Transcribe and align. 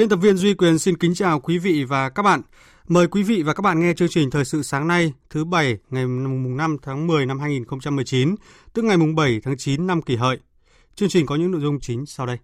Biên 0.00 0.08
tập 0.08 0.16
viên 0.16 0.36
Duy 0.36 0.54
Quyền 0.54 0.78
xin 0.78 0.96
kính 0.96 1.14
chào 1.14 1.40
quý 1.40 1.58
vị 1.58 1.84
và 1.84 2.08
các 2.08 2.22
bạn. 2.22 2.42
Mời 2.88 3.06
quý 3.06 3.22
vị 3.22 3.42
và 3.42 3.54
các 3.54 3.60
bạn 3.60 3.80
nghe 3.80 3.94
chương 3.94 4.08
trình 4.08 4.30
Thời 4.30 4.44
sự 4.44 4.62
sáng 4.62 4.88
nay, 4.88 5.12
thứ 5.30 5.44
Bảy, 5.44 5.78
ngày 5.90 6.04
5 6.06 6.76
tháng 6.82 7.06
10 7.06 7.26
năm 7.26 7.40
2019, 7.40 8.34
tức 8.72 8.84
ngày 8.84 8.96
7 9.16 9.40
tháng 9.44 9.56
9 9.58 9.86
năm 9.86 10.02
kỷ 10.02 10.16
hợi. 10.16 10.38
Chương 10.94 11.08
trình 11.08 11.26
có 11.26 11.36
những 11.36 11.50
nội 11.50 11.60
dung 11.60 11.80
chính 11.80 12.06
sau 12.06 12.26
đây. 12.26 12.36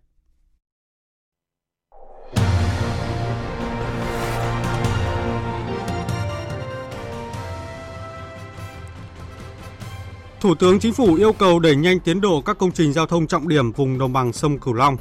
Thủ 10.40 10.54
tướng 10.54 10.78
Chính 10.80 10.92
phủ 10.92 11.14
yêu 11.14 11.32
cầu 11.32 11.58
đẩy 11.58 11.76
nhanh 11.76 12.00
tiến 12.00 12.20
độ 12.20 12.40
các 12.40 12.58
công 12.58 12.72
trình 12.72 12.92
giao 12.92 13.06
thông 13.06 13.26
trọng 13.26 13.48
điểm 13.48 13.72
vùng 13.72 13.98
đồng 13.98 14.12
bằng 14.12 14.32
sông 14.32 14.58
Cửu 14.58 14.74
Long. 14.74 14.96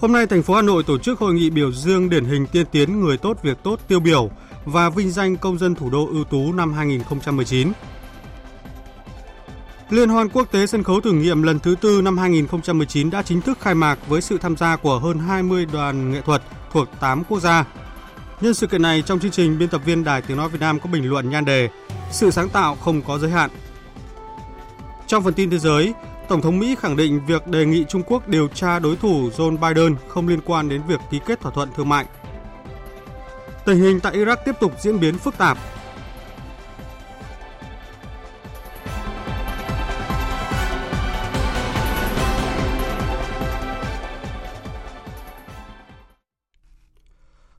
Hôm 0.00 0.12
nay, 0.12 0.26
thành 0.26 0.42
phố 0.42 0.54
Hà 0.54 0.62
Nội 0.62 0.82
tổ 0.82 0.98
chức 0.98 1.18
hội 1.18 1.34
nghị 1.34 1.50
biểu 1.50 1.72
dương 1.72 2.10
điển 2.10 2.24
hình 2.24 2.46
tiên 2.46 2.66
tiến 2.72 3.00
người 3.00 3.16
tốt 3.16 3.38
việc 3.42 3.58
tốt 3.62 3.80
tiêu 3.88 4.00
biểu 4.00 4.30
và 4.64 4.90
vinh 4.90 5.10
danh 5.10 5.36
công 5.36 5.58
dân 5.58 5.74
thủ 5.74 5.90
đô 5.90 6.06
ưu 6.06 6.24
tú 6.24 6.52
năm 6.52 6.72
2019. 6.72 7.72
Liên 9.90 10.08
hoan 10.08 10.28
quốc 10.28 10.52
tế 10.52 10.66
sân 10.66 10.82
khấu 10.82 11.00
thử 11.00 11.12
nghiệm 11.12 11.42
lần 11.42 11.58
thứ 11.58 11.74
tư 11.80 12.02
năm 12.02 12.18
2019 12.18 13.10
đã 13.10 13.22
chính 13.22 13.40
thức 13.40 13.58
khai 13.60 13.74
mạc 13.74 13.98
với 14.08 14.20
sự 14.20 14.38
tham 14.38 14.56
gia 14.56 14.76
của 14.76 14.98
hơn 14.98 15.18
20 15.18 15.66
đoàn 15.72 16.12
nghệ 16.12 16.20
thuật 16.20 16.42
thuộc 16.72 16.88
8 17.00 17.24
quốc 17.24 17.40
gia. 17.40 17.64
Nhân 18.40 18.54
sự 18.54 18.66
kiện 18.66 18.82
này, 18.82 19.02
trong 19.02 19.20
chương 19.20 19.30
trình, 19.30 19.58
biên 19.58 19.68
tập 19.68 19.80
viên 19.84 20.04
Đài 20.04 20.22
Tiếng 20.22 20.36
Nói 20.36 20.48
Việt 20.48 20.60
Nam 20.60 20.80
có 20.80 20.90
bình 20.92 21.08
luận 21.08 21.30
nhan 21.30 21.44
đề 21.44 21.68
Sự 22.10 22.30
sáng 22.30 22.48
tạo 22.48 22.76
không 22.76 23.02
có 23.02 23.18
giới 23.18 23.30
hạn. 23.30 23.50
Trong 25.06 25.24
phần 25.24 25.34
tin 25.34 25.50
thế 25.50 25.58
giới, 25.58 25.94
Tổng 26.28 26.42
thống 26.42 26.58
Mỹ 26.58 26.76
khẳng 26.78 26.96
định 26.96 27.20
việc 27.26 27.46
đề 27.46 27.66
nghị 27.66 27.84
Trung 27.88 28.02
Quốc 28.06 28.28
điều 28.28 28.48
tra 28.48 28.78
đối 28.78 28.96
thủ 28.96 29.30
Joe 29.30 29.56
Biden 29.58 29.96
không 30.08 30.28
liên 30.28 30.40
quan 30.44 30.68
đến 30.68 30.82
việc 30.88 31.00
ký 31.10 31.20
kết 31.26 31.40
thỏa 31.40 31.52
thuận 31.52 31.68
thương 31.76 31.88
mại. 31.88 32.06
Tình 33.64 33.78
hình 33.78 34.00
tại 34.00 34.12
Iraq 34.12 34.36
tiếp 34.44 34.54
tục 34.60 34.72
diễn 34.80 35.00
biến 35.00 35.18
phức 35.18 35.38
tạp. 35.38 35.58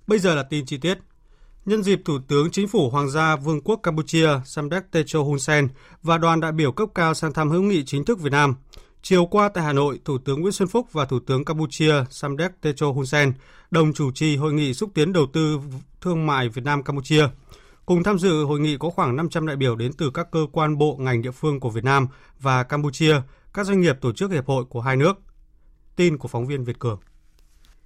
Bây 0.07 0.19
giờ 0.19 0.35
là 0.35 0.43
tin 0.43 0.65
chi 0.65 0.77
tiết. 0.77 0.97
Nhân 1.69 1.83
dịp 1.83 2.01
Thủ 2.05 2.19
tướng 2.27 2.51
Chính 2.51 2.67
phủ 2.67 2.89
Hoàng 2.89 3.09
gia 3.09 3.35
Vương 3.35 3.61
quốc 3.61 3.79
Campuchia 3.83 4.29
Samdech 4.45 4.91
Techo 4.91 5.19
Hun 5.19 5.39
Sen 5.39 5.67
và 6.03 6.17
đoàn 6.17 6.39
đại 6.39 6.51
biểu 6.51 6.71
cấp 6.71 6.89
cao 6.95 7.13
sang 7.13 7.33
thăm 7.33 7.49
hữu 7.49 7.61
nghị 7.61 7.83
chính 7.85 8.05
thức 8.05 8.19
Việt 8.19 8.29
Nam, 8.29 8.55
chiều 9.01 9.25
qua 9.25 9.49
tại 9.49 9.63
Hà 9.63 9.73
Nội, 9.73 9.99
Thủ 10.05 10.17
tướng 10.17 10.41
Nguyễn 10.41 10.51
Xuân 10.51 10.69
Phúc 10.69 10.87
và 10.91 11.05
Thủ 11.05 11.19
tướng 11.19 11.45
Campuchia 11.45 11.93
Samdech 12.09 12.61
Techo 12.61 12.91
Hun 12.91 13.05
Sen 13.05 13.33
đồng 13.71 13.93
chủ 13.93 14.11
trì 14.11 14.35
hội 14.35 14.53
nghị 14.53 14.73
xúc 14.73 14.89
tiến 14.93 15.13
đầu 15.13 15.25
tư 15.33 15.59
thương 16.01 16.25
mại 16.25 16.49
Việt 16.49 16.63
Nam 16.63 16.83
Campuchia. 16.83 17.27
Cùng 17.85 18.03
tham 18.03 18.19
dự 18.19 18.43
hội 18.43 18.59
nghị 18.59 18.77
có 18.77 18.89
khoảng 18.89 19.15
500 19.15 19.47
đại 19.47 19.55
biểu 19.55 19.75
đến 19.75 19.91
từ 19.93 20.11
các 20.13 20.31
cơ 20.31 20.39
quan 20.51 20.77
bộ 20.77 20.95
ngành 20.99 21.21
địa 21.21 21.31
phương 21.31 21.59
của 21.59 21.69
Việt 21.69 21.83
Nam 21.83 22.07
và 22.39 22.63
Campuchia, 22.63 23.15
các 23.53 23.65
doanh 23.65 23.81
nghiệp 23.81 23.97
tổ 24.01 24.11
chức 24.11 24.31
hiệp 24.31 24.47
hội 24.47 24.65
của 24.65 24.81
hai 24.81 24.95
nước. 24.95 25.13
Tin 25.95 26.17
của 26.17 26.27
phóng 26.27 26.47
viên 26.47 26.63
Việt 26.63 26.79
Cường. 26.79 26.99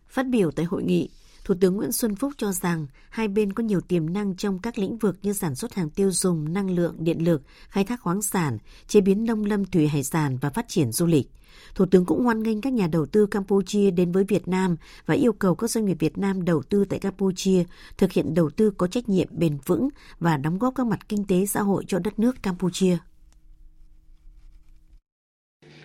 Phát 0.08 0.28
biểu 0.28 0.52
tại 0.52 0.66
hội 0.66 0.84
nghị, 0.84 1.10
Thủ 1.44 1.56
tướng 1.62 1.76
Nguyễn 1.76 1.92
Xuân 1.92 2.16
Phúc 2.16 2.34
cho 2.38 2.52
rằng 2.52 2.88
hai 3.10 3.28
bên 3.28 3.54
có 3.54 3.64
nhiều 3.64 3.82
tiềm 3.82 4.14
năng 4.14 4.36
trong 4.36 4.60
các 4.60 4.78
lĩnh 4.78 4.98
vực 4.98 5.16
như 5.22 5.34
sản 5.34 5.56
xuất 5.56 5.74
hàng 5.74 5.90
tiêu 5.90 6.12
dùng, 6.12 6.54
năng 6.54 6.70
lượng, 6.70 6.96
điện 7.00 7.26
lực, 7.26 7.42
khai 7.70 7.84
thác 7.84 8.02
khoáng 8.02 8.22
sản, 8.22 8.58
chế 8.88 9.02
biến 9.02 9.26
nông 9.26 9.46
lâm 9.46 9.66
thủy 9.66 9.88
hải 9.88 10.04
sản 10.04 10.38
và 10.42 10.50
phát 10.50 10.68
triển 10.68 10.92
du 10.92 11.06
lịch. 11.06 11.28
Thủ 11.76 11.86
tướng 11.86 12.06
cũng 12.06 12.24
hoan 12.24 12.44
nghênh 12.44 12.62
các 12.62 12.74
nhà 12.74 12.88
đầu 12.88 13.06
tư 13.06 13.26
Campuchia 13.26 13.92
đến 13.92 14.12
với 14.12 14.24
Việt 14.24 14.48
Nam 14.48 14.76
và 15.06 15.16
yêu 15.16 15.34
cầu 15.34 15.56
các 15.56 15.70
doanh 15.70 15.86
nghiệp 15.86 15.98
Việt 16.00 16.18
Nam 16.18 16.46
đầu 16.46 16.64
tư 16.64 16.86
tại 16.86 17.00
Campuchia 17.00 17.64
thực 17.98 18.12
hiện 18.12 18.34
đầu 18.34 18.50
tư 18.50 18.72
có 18.78 18.88
trách 18.88 19.10
nhiệm 19.10 19.28
bền 19.32 19.58
vững 19.66 19.90
và 20.20 20.38
đóng 20.38 20.60
góp 20.60 20.76
các 20.76 20.88
mặt 20.88 21.10
kinh 21.10 21.26
tế 21.26 21.46
xã 21.46 21.62
hội 21.62 21.84
cho 21.88 22.00
đất 22.00 22.20
nước 22.20 22.44
Campuchia. 22.44 22.98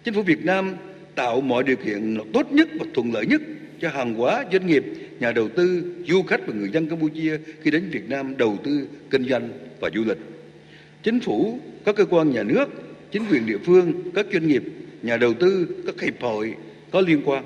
Chính 0.05 0.15
phủ 0.15 0.23
Việt 0.23 0.45
Nam 0.45 0.77
tạo 1.15 1.41
mọi 1.41 1.65
điều 1.65 1.77
kiện 1.77 2.17
tốt 2.35 2.53
nhất 2.53 2.69
và 2.81 2.87
thuận 2.95 3.13
lợi 3.13 3.27
nhất 3.27 3.41
cho 3.81 3.89
hàng 3.89 4.15
hóa 4.15 4.45
doanh 4.53 4.67
nghiệp, 4.67 4.85
nhà 5.21 5.33
đầu 5.33 5.49
tư, 5.49 5.95
du 6.07 6.23
khách 6.23 6.41
và 6.47 6.55
người 6.55 6.71
dân 6.73 6.89
Campuchia 6.89 7.39
khi 7.63 7.71
đến 7.71 7.91
Việt 7.91 8.09
Nam 8.09 8.37
đầu 8.37 8.59
tư, 8.65 8.87
kinh 9.11 9.29
doanh 9.29 9.49
và 9.81 9.91
du 9.95 10.05
lịch. 10.05 10.19
Chính 11.03 11.21
phủ, 11.21 11.59
các 11.85 11.97
cơ 11.97 12.05
quan 12.05 12.31
nhà 12.31 12.43
nước, 12.43 12.69
chính 13.11 13.23
quyền 13.31 13.47
địa 13.47 13.59
phương, 13.65 13.93
các 14.15 14.27
doanh 14.33 14.49
nghiệp, 14.49 14.63
nhà 15.03 15.17
đầu 15.17 15.35
tư, 15.35 15.67
các 15.87 16.01
hiệp 16.01 16.21
hội 16.21 16.55
có 16.91 17.01
liên 17.01 17.23
quan. 17.25 17.45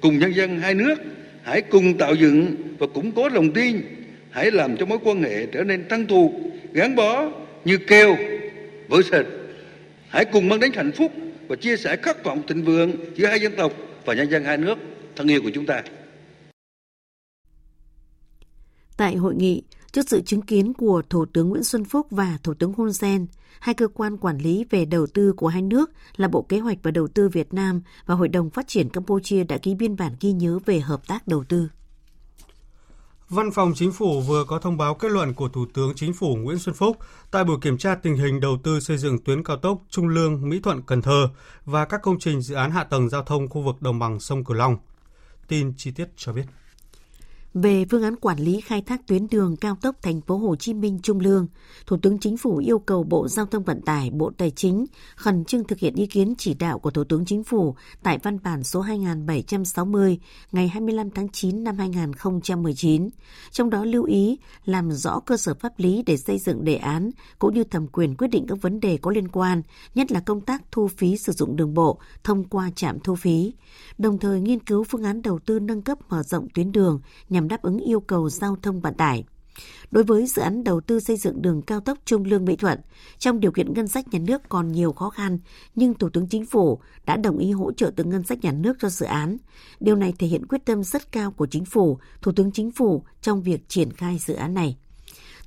Cùng 0.00 0.18
nhân 0.18 0.34
dân 0.34 0.58
hai 0.58 0.74
nước, 0.74 0.94
hãy 1.42 1.62
cùng 1.62 1.98
tạo 1.98 2.14
dựng 2.14 2.54
và 2.78 2.86
củng 2.86 3.12
cố 3.12 3.28
lòng 3.28 3.52
tin, 3.52 3.80
hãy 4.30 4.50
làm 4.50 4.76
cho 4.76 4.86
mối 4.86 4.98
quan 5.04 5.22
hệ 5.22 5.46
trở 5.46 5.64
nên 5.64 5.84
thân 5.88 6.06
thuộc, 6.06 6.32
gắn 6.72 6.96
bó 6.96 7.30
như 7.64 7.78
keo, 7.78 8.16
vỡ 8.88 9.02
sệt. 9.10 9.26
Hãy 10.08 10.24
cùng 10.24 10.48
mang 10.48 10.60
đến 10.60 10.72
hạnh 10.74 10.92
phúc 10.92 11.12
và 11.48 11.56
chia 11.56 11.76
sẻ 11.76 11.96
khát 12.02 12.24
vọng 12.24 12.42
thịnh 12.48 12.64
vượng 12.64 12.92
giữa 13.14 13.26
hai 13.26 13.40
dân 13.40 13.52
tộc 13.56 13.72
và 14.04 14.14
nhân 14.14 14.30
dân 14.30 14.44
hai 14.44 14.56
nước 14.56 14.78
thân 15.18 15.30
yêu 15.30 15.42
của 15.42 15.50
chúng 15.54 15.66
ta. 15.66 15.82
Tại 18.96 19.16
hội 19.16 19.34
nghị, 19.34 19.62
trước 19.92 20.08
sự 20.08 20.20
chứng 20.20 20.42
kiến 20.42 20.72
của 20.72 21.02
Thủ 21.10 21.26
tướng 21.32 21.48
Nguyễn 21.48 21.64
Xuân 21.64 21.84
Phúc 21.84 22.06
và 22.10 22.38
Thủ 22.42 22.54
tướng 22.54 22.72
Hun 22.72 22.92
Sen, 22.92 23.26
hai 23.60 23.74
cơ 23.74 23.88
quan 23.88 24.16
quản 24.16 24.38
lý 24.38 24.64
về 24.70 24.84
đầu 24.84 25.06
tư 25.06 25.32
của 25.32 25.48
hai 25.48 25.62
nước 25.62 25.90
là 26.16 26.28
Bộ 26.28 26.42
Kế 26.42 26.58
hoạch 26.58 26.78
và 26.82 26.90
Đầu 26.90 27.08
tư 27.08 27.28
Việt 27.28 27.54
Nam 27.54 27.82
và 28.06 28.14
Hội 28.14 28.28
đồng 28.28 28.50
Phát 28.50 28.68
triển 28.68 28.88
Campuchia 28.88 29.44
đã 29.44 29.58
ký 29.58 29.74
biên 29.74 29.96
bản 29.96 30.12
ghi 30.20 30.32
nhớ 30.32 30.58
về 30.66 30.80
hợp 30.80 31.06
tác 31.06 31.28
đầu 31.28 31.44
tư. 31.44 31.68
Văn 33.28 33.50
phòng 33.50 33.72
Chính 33.74 33.92
phủ 33.92 34.20
vừa 34.20 34.44
có 34.44 34.58
thông 34.58 34.76
báo 34.76 34.94
kết 34.94 35.10
luận 35.10 35.34
của 35.34 35.48
Thủ 35.48 35.66
tướng 35.74 35.92
Chính 35.96 36.12
phủ 36.12 36.36
Nguyễn 36.36 36.58
Xuân 36.58 36.74
Phúc 36.74 36.96
tại 37.30 37.44
buổi 37.44 37.58
kiểm 37.60 37.78
tra 37.78 37.94
tình 37.94 38.16
hình 38.16 38.40
đầu 38.40 38.58
tư 38.64 38.80
xây 38.80 38.98
dựng 38.98 39.18
tuyến 39.24 39.44
cao 39.44 39.56
tốc 39.56 39.82
Trung 39.90 40.08
Lương, 40.08 40.48
Mỹ 40.48 40.60
Thuận, 40.60 40.82
Cần 40.82 41.02
Thơ 41.02 41.28
và 41.64 41.84
các 41.84 42.02
công 42.02 42.18
trình 42.18 42.40
dự 42.40 42.54
án 42.54 42.70
hạ 42.70 42.84
tầng 42.84 43.08
giao 43.08 43.22
thông 43.22 43.48
khu 43.48 43.62
vực 43.62 43.82
đồng 43.82 43.98
bằng 43.98 44.20
sông 44.20 44.44
Cửu 44.44 44.56
Long. 44.56 44.76
Tin 45.48 45.72
chi 45.76 45.90
tiết 45.90 46.08
cho 46.16 46.32
biết. 46.32 46.44
Về 47.62 47.84
phương 47.90 48.02
án 48.02 48.16
quản 48.16 48.38
lý 48.38 48.60
khai 48.60 48.82
thác 48.82 49.06
tuyến 49.06 49.26
đường 49.30 49.56
cao 49.56 49.76
tốc 49.80 49.96
thành 50.02 50.20
phố 50.20 50.36
Hồ 50.36 50.56
Chí 50.56 50.74
Minh 50.74 50.98
Trung 51.02 51.20
Lương, 51.20 51.46
Thủ 51.86 51.96
tướng 52.02 52.18
Chính 52.18 52.36
phủ 52.36 52.56
yêu 52.56 52.78
cầu 52.78 53.02
Bộ 53.02 53.28
Giao 53.28 53.46
thông 53.46 53.62
Vận 53.62 53.82
tải, 53.82 54.10
Bộ 54.10 54.30
Tài 54.36 54.50
chính 54.50 54.86
khẩn 55.16 55.44
trương 55.44 55.64
thực 55.64 55.78
hiện 55.78 55.94
ý 55.94 56.06
kiến 56.06 56.34
chỉ 56.38 56.54
đạo 56.54 56.78
của 56.78 56.90
Thủ 56.90 57.04
tướng 57.04 57.24
Chính 57.24 57.44
phủ 57.44 57.74
tại 58.02 58.18
văn 58.22 58.38
bản 58.42 58.64
số 58.64 58.80
2760 58.80 60.18
ngày 60.52 60.68
25 60.68 61.10
tháng 61.10 61.28
9 61.28 61.64
năm 61.64 61.78
2019. 61.78 63.08
Trong 63.50 63.70
đó 63.70 63.84
lưu 63.84 64.04
ý 64.04 64.38
làm 64.64 64.90
rõ 64.90 65.20
cơ 65.20 65.36
sở 65.36 65.54
pháp 65.54 65.72
lý 65.76 66.02
để 66.06 66.16
xây 66.16 66.38
dựng 66.38 66.64
đề 66.64 66.76
án 66.76 67.10
cũng 67.38 67.54
như 67.54 67.64
thẩm 67.64 67.86
quyền 67.86 68.16
quyết 68.16 68.28
định 68.28 68.46
các 68.48 68.62
vấn 68.62 68.80
đề 68.80 68.98
có 69.02 69.10
liên 69.10 69.28
quan, 69.28 69.62
nhất 69.94 70.12
là 70.12 70.20
công 70.20 70.40
tác 70.40 70.62
thu 70.70 70.88
phí 70.88 71.16
sử 71.16 71.32
dụng 71.32 71.56
đường 71.56 71.74
bộ 71.74 71.98
thông 72.24 72.44
qua 72.44 72.70
trạm 72.76 73.00
thu 73.00 73.14
phí. 73.14 73.52
Đồng 73.98 74.18
thời 74.18 74.40
nghiên 74.40 74.60
cứu 74.60 74.84
phương 74.84 75.04
án 75.04 75.22
đầu 75.22 75.38
tư 75.38 75.58
nâng 75.60 75.82
cấp 75.82 75.98
mở 76.08 76.22
rộng 76.22 76.48
tuyến 76.54 76.72
đường 76.72 77.00
nhằm 77.28 77.47
đáp 77.48 77.62
ứng 77.62 77.78
yêu 77.78 78.00
cầu 78.00 78.30
giao 78.30 78.56
thông 78.62 78.80
vận 78.80 78.94
tải. 78.94 79.24
Đối 79.90 80.04
với 80.04 80.26
dự 80.26 80.42
án 80.42 80.64
đầu 80.64 80.80
tư 80.80 81.00
xây 81.00 81.16
dựng 81.16 81.42
đường 81.42 81.62
cao 81.62 81.80
tốc 81.80 81.98
Trung 82.04 82.24
Lương 82.24 82.44
Mỹ 82.44 82.56
Thuận, 82.56 82.80
trong 83.18 83.40
điều 83.40 83.52
kiện 83.52 83.74
ngân 83.74 83.88
sách 83.88 84.08
nhà 84.08 84.18
nước 84.18 84.42
còn 84.48 84.72
nhiều 84.72 84.92
khó 84.92 85.10
khăn, 85.10 85.38
nhưng 85.74 85.94
Thủ 85.94 86.08
tướng 86.08 86.28
Chính 86.28 86.46
phủ 86.46 86.80
đã 87.06 87.16
đồng 87.16 87.38
ý 87.38 87.52
hỗ 87.52 87.72
trợ 87.72 87.90
từ 87.96 88.04
ngân 88.04 88.22
sách 88.24 88.38
nhà 88.42 88.52
nước 88.52 88.76
cho 88.80 88.88
dự 88.88 89.06
án. 89.06 89.36
Điều 89.80 89.96
này 89.96 90.14
thể 90.18 90.26
hiện 90.26 90.46
quyết 90.46 90.64
tâm 90.64 90.84
rất 90.84 91.12
cao 91.12 91.30
của 91.30 91.46
Chính 91.46 91.64
phủ, 91.64 91.98
Thủ 92.22 92.32
tướng 92.32 92.52
Chính 92.52 92.70
phủ 92.70 93.02
trong 93.22 93.42
việc 93.42 93.68
triển 93.68 93.92
khai 93.92 94.18
dự 94.18 94.34
án 94.34 94.54
này. 94.54 94.76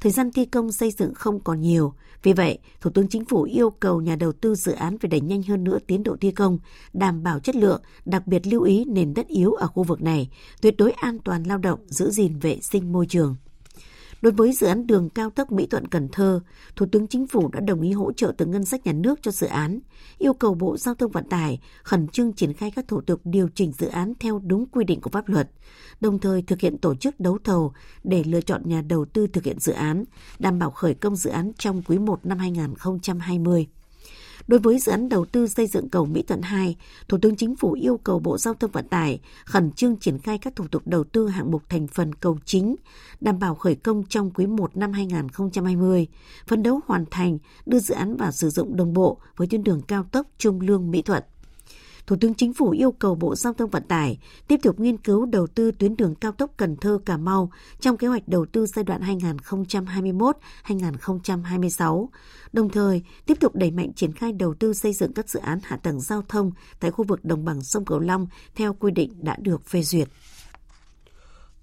thời 0.01 0.11
gian 0.11 0.31
thi 0.31 0.45
công 0.45 0.71
xây 0.71 0.91
dựng 0.91 1.13
không 1.13 1.39
còn 1.39 1.61
nhiều. 1.61 1.93
Vì 2.23 2.33
vậy, 2.33 2.59
Thủ 2.81 2.89
tướng 2.89 3.07
Chính 3.07 3.25
phủ 3.25 3.43
yêu 3.43 3.69
cầu 3.69 4.01
nhà 4.01 4.15
đầu 4.15 4.31
tư 4.31 4.55
dự 4.55 4.71
án 4.71 4.97
phải 4.97 5.09
đẩy 5.09 5.21
nhanh 5.21 5.43
hơn 5.43 5.63
nữa 5.63 5.77
tiến 5.87 6.03
độ 6.03 6.15
thi 6.21 6.31
công, 6.31 6.57
đảm 6.93 7.23
bảo 7.23 7.39
chất 7.39 7.55
lượng, 7.55 7.81
đặc 8.05 8.27
biệt 8.27 8.47
lưu 8.47 8.61
ý 8.61 8.85
nền 8.85 9.13
đất 9.13 9.27
yếu 9.27 9.51
ở 9.51 9.67
khu 9.67 9.83
vực 9.83 10.01
này, 10.01 10.29
tuyệt 10.61 10.77
đối 10.77 10.91
an 10.91 11.19
toàn 11.19 11.43
lao 11.43 11.57
động, 11.57 11.79
giữ 11.87 12.11
gìn 12.11 12.39
vệ 12.39 12.59
sinh 12.61 12.91
môi 12.91 13.05
trường. 13.05 13.35
Đối 14.21 14.33
với 14.33 14.53
dự 14.53 14.67
án 14.67 14.87
đường 14.87 15.09
cao 15.09 15.29
tốc 15.29 15.51
Mỹ 15.51 15.67
Thuận 15.67 15.87
Cần 15.87 16.09
Thơ, 16.11 16.39
Thủ 16.75 16.85
tướng 16.91 17.07
Chính 17.07 17.27
phủ 17.27 17.49
đã 17.53 17.59
đồng 17.59 17.81
ý 17.81 17.91
hỗ 17.91 18.11
trợ 18.11 18.33
từ 18.37 18.45
ngân 18.45 18.65
sách 18.65 18.85
nhà 18.85 18.93
nước 18.93 19.19
cho 19.21 19.31
dự 19.31 19.47
án, 19.47 19.79
yêu 20.17 20.33
cầu 20.33 20.53
Bộ 20.53 20.77
Giao 20.77 20.95
thông 20.95 21.11
Vận 21.11 21.29
tải 21.29 21.59
khẩn 21.83 22.07
trương 22.07 22.33
triển 22.33 22.53
khai 22.53 22.71
các 22.71 22.87
thủ 22.87 23.01
tục 23.01 23.21
điều 23.23 23.49
chỉnh 23.55 23.71
dự 23.71 23.87
án 23.87 24.13
theo 24.19 24.41
đúng 24.45 24.65
quy 24.65 24.83
định 24.83 25.01
của 25.01 25.09
pháp 25.09 25.29
luật, 25.29 25.49
đồng 26.01 26.19
thời 26.19 26.41
thực 26.41 26.59
hiện 26.59 26.77
tổ 26.77 26.95
chức 26.95 27.19
đấu 27.19 27.37
thầu 27.43 27.73
để 28.03 28.23
lựa 28.23 28.41
chọn 28.41 28.61
nhà 28.65 28.81
đầu 28.81 29.05
tư 29.05 29.27
thực 29.27 29.43
hiện 29.43 29.59
dự 29.59 29.73
án, 29.73 30.03
đảm 30.39 30.59
bảo 30.59 30.71
khởi 30.71 30.93
công 30.93 31.15
dự 31.15 31.29
án 31.29 31.51
trong 31.57 31.81
quý 31.81 31.97
1 31.97 32.25
năm 32.25 32.37
2020. 32.37 33.67
Đối 34.47 34.59
với 34.59 34.79
dự 34.79 34.91
án 34.91 35.09
đầu 35.09 35.25
tư 35.25 35.47
xây 35.47 35.67
dựng 35.67 35.89
cầu 35.89 36.05
Mỹ 36.05 36.23
Thuận 36.27 36.41
2, 36.41 36.75
Thủ 37.07 37.17
tướng 37.21 37.35
Chính 37.35 37.55
phủ 37.55 37.71
yêu 37.71 37.97
cầu 37.97 38.19
Bộ 38.19 38.37
Giao 38.37 38.53
thông 38.53 38.71
Vận 38.71 38.87
tải 38.87 39.19
khẩn 39.45 39.71
trương 39.71 39.97
triển 39.97 40.19
khai 40.19 40.37
các 40.37 40.55
thủ 40.55 40.67
tục 40.67 40.81
đầu 40.85 41.03
tư 41.03 41.27
hạng 41.27 41.51
mục 41.51 41.63
thành 41.69 41.87
phần 41.87 42.15
cầu 42.15 42.37
chính, 42.45 42.75
đảm 43.21 43.39
bảo 43.39 43.55
khởi 43.55 43.75
công 43.75 44.03
trong 44.09 44.31
quý 44.31 44.45
1 44.45 44.77
năm 44.77 44.93
2020, 44.93 46.07
phấn 46.47 46.63
đấu 46.63 46.79
hoàn 46.85 47.05
thành 47.11 47.37
đưa 47.65 47.79
dự 47.79 47.93
án 47.93 48.17
vào 48.17 48.31
sử 48.31 48.49
dụng 48.49 48.75
đồng 48.75 48.93
bộ 48.93 49.17
với 49.37 49.47
tuyến 49.47 49.63
đường 49.63 49.81
cao 49.87 50.03
tốc 50.11 50.27
Trung 50.37 50.61
Lương 50.61 50.91
Mỹ 50.91 51.01
Thuận. 51.01 51.23
Thủ 52.11 52.17
tướng 52.21 52.33
Chính 52.33 52.53
phủ 52.53 52.69
yêu 52.69 52.91
cầu 52.91 53.15
Bộ 53.15 53.35
Giao 53.35 53.53
thông 53.53 53.69
Vận 53.69 53.83
tải 53.83 54.19
tiếp 54.47 54.59
tục 54.63 54.79
nghiên 54.79 54.97
cứu 54.97 55.25
đầu 55.25 55.47
tư 55.47 55.71
tuyến 55.71 55.95
đường 55.95 56.15
cao 56.15 56.31
tốc 56.31 56.51
Cần 56.57 56.75
Thơ 56.75 56.99
Cà 57.05 57.17
Mau 57.17 57.51
trong 57.79 57.97
kế 57.97 58.07
hoạch 58.07 58.27
đầu 58.27 58.45
tư 58.45 58.65
giai 58.65 58.83
đoạn 58.83 59.01
2021-2026, 60.67 62.07
đồng 62.53 62.69
thời 62.69 63.01
tiếp 63.25 63.37
tục 63.39 63.55
đẩy 63.55 63.71
mạnh 63.71 63.93
triển 63.93 64.13
khai 64.13 64.31
đầu 64.31 64.53
tư 64.53 64.73
xây 64.73 64.93
dựng 64.93 65.13
các 65.13 65.29
dự 65.29 65.39
án 65.39 65.59
hạ 65.63 65.77
tầng 65.77 65.99
giao 65.99 66.23
thông 66.29 66.51
tại 66.79 66.91
khu 66.91 67.05
vực 67.05 67.25
đồng 67.25 67.45
bằng 67.45 67.63
sông 67.63 67.85
Cửu 67.85 67.99
Long 67.99 68.27
theo 68.55 68.73
quy 68.73 68.91
định 68.91 69.13
đã 69.17 69.37
được 69.39 69.65
phê 69.65 69.81
duyệt. 69.81 70.07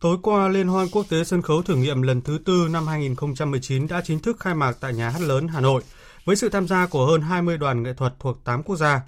Tối 0.01 0.17
qua, 0.23 0.49
Liên 0.49 0.69
hoan 0.69 0.89
quốc 0.93 1.07
tế 1.09 1.25
sân 1.25 1.43
khấu 1.43 1.63
thử 1.63 1.77
nghiệm 1.77 2.03
lần 2.03 2.21
thứ 2.21 2.39
tư 2.45 2.69
năm 2.71 2.87
2019 2.87 3.87
đã 3.87 4.03
chính 4.05 4.21
thức 4.21 4.41
khai 4.41 4.55
mạc 4.55 4.77
tại 4.81 4.95
Nhà 4.95 5.11
hát 5.11 5.21
lớn 5.23 5.49
Hà 5.49 5.61
Nội, 5.61 5.83
với 6.25 6.37
sự 6.37 6.49
tham 6.49 6.69
gia 6.69 6.87
của 6.87 7.07
hơn 7.07 7.21
20 7.21 7.59
đoàn 7.59 7.83
nghệ 7.83 7.95
thuật 7.95 8.15
thuộc 8.21 8.45
8 8.45 8.63
quốc 8.63 8.77
gia. 8.77 9.03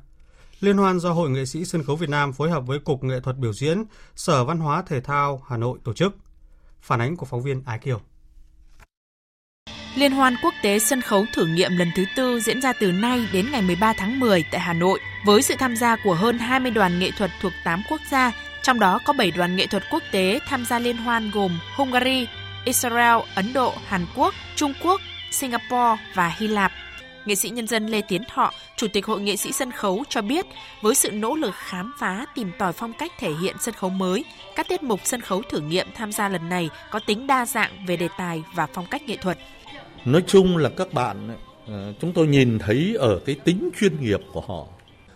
Liên 0.60 0.76
hoan 0.76 1.00
do 1.00 1.12
Hội 1.12 1.30
nghệ 1.30 1.46
sĩ 1.46 1.64
sân 1.64 1.82
khấu 1.82 1.96
Việt 1.96 2.08
Nam 2.08 2.32
phối 2.32 2.50
hợp 2.50 2.66
với 2.66 2.78
Cục 2.78 3.04
Nghệ 3.04 3.20
thuật 3.20 3.36
biểu 3.36 3.52
diễn, 3.52 3.84
Sở 4.16 4.44
Văn 4.44 4.58
hóa 4.58 4.82
Thể 4.86 5.00
thao 5.00 5.42
Hà 5.48 5.56
Nội 5.56 5.78
tổ 5.84 5.92
chức. 5.92 6.16
Phản 6.80 7.00
ánh 7.00 7.16
của 7.16 7.26
phóng 7.26 7.42
viên 7.42 7.62
Ái 7.66 7.78
Kiều. 7.78 8.00
Liên 9.94 10.12
hoan 10.12 10.36
quốc 10.42 10.54
tế 10.62 10.78
sân 10.78 11.00
khấu 11.00 11.24
thử 11.34 11.46
nghiệm 11.46 11.76
lần 11.76 11.88
thứ 11.96 12.04
tư 12.16 12.40
diễn 12.40 12.60
ra 12.60 12.72
từ 12.72 12.92
nay 12.92 13.28
đến 13.32 13.46
ngày 13.52 13.62
13 13.62 13.92
tháng 13.96 14.20
10 14.20 14.44
tại 14.52 14.60
Hà 14.60 14.72
Nội 14.72 15.00
với 15.26 15.42
sự 15.42 15.54
tham 15.58 15.76
gia 15.76 15.96
của 16.04 16.14
hơn 16.14 16.38
20 16.38 16.70
đoàn 16.70 16.98
nghệ 16.98 17.10
thuật 17.18 17.30
thuộc 17.42 17.52
8 17.64 17.82
quốc 17.90 18.00
gia, 18.10 18.32
trong 18.62 18.80
đó 18.80 18.98
có 19.06 19.12
7 19.12 19.30
đoàn 19.30 19.56
nghệ 19.56 19.66
thuật 19.66 19.82
quốc 19.90 20.02
tế 20.12 20.38
tham 20.46 20.64
gia 20.64 20.78
liên 20.78 20.96
hoan 20.96 21.30
gồm 21.30 21.58
Hungary, 21.76 22.26
Israel, 22.64 23.18
Ấn 23.34 23.52
Độ, 23.52 23.74
Hàn 23.86 24.06
Quốc, 24.16 24.34
Trung 24.56 24.72
Quốc, 24.82 25.00
Singapore 25.30 26.02
và 26.14 26.28
Hy 26.38 26.48
Lạp. 26.48 26.72
Nghệ 27.30 27.36
sĩ 27.36 27.50
nhân 27.50 27.66
dân 27.66 27.86
Lê 27.86 28.00
Tiến 28.00 28.22
Thọ, 28.34 28.50
Chủ 28.76 28.86
tịch 28.92 29.06
Hội 29.06 29.20
nghệ 29.20 29.36
sĩ 29.36 29.52
sân 29.52 29.72
khấu 29.72 30.04
cho 30.08 30.22
biết, 30.22 30.46
với 30.82 30.94
sự 30.94 31.10
nỗ 31.10 31.34
lực 31.34 31.54
khám 31.54 31.92
phá, 31.98 32.26
tìm 32.34 32.50
tòi 32.58 32.72
phong 32.72 32.92
cách 32.98 33.12
thể 33.18 33.32
hiện 33.42 33.56
sân 33.60 33.74
khấu 33.74 33.90
mới, 33.90 34.24
các 34.56 34.68
tiết 34.68 34.82
mục 34.82 35.00
sân 35.04 35.20
khấu 35.20 35.42
thử 35.50 35.60
nghiệm 35.60 35.86
tham 35.94 36.12
gia 36.12 36.28
lần 36.28 36.48
này 36.48 36.70
có 36.90 37.00
tính 37.06 37.26
đa 37.26 37.46
dạng 37.46 37.70
về 37.86 37.96
đề 37.96 38.08
tài 38.18 38.42
và 38.54 38.66
phong 38.74 38.86
cách 38.90 39.02
nghệ 39.06 39.16
thuật. 39.16 39.38
Nói 40.04 40.22
chung 40.26 40.56
là 40.56 40.70
các 40.76 40.92
bạn 40.92 41.36
ờ, 41.66 41.94
chúng 42.00 42.12
tôi 42.12 42.26
nhìn 42.26 42.58
thấy 42.58 42.96
ở 42.98 43.20
cái 43.26 43.34
tính 43.34 43.70
chuyên 43.80 44.00
nghiệp 44.00 44.20
của 44.32 44.40
họ. 44.40 44.66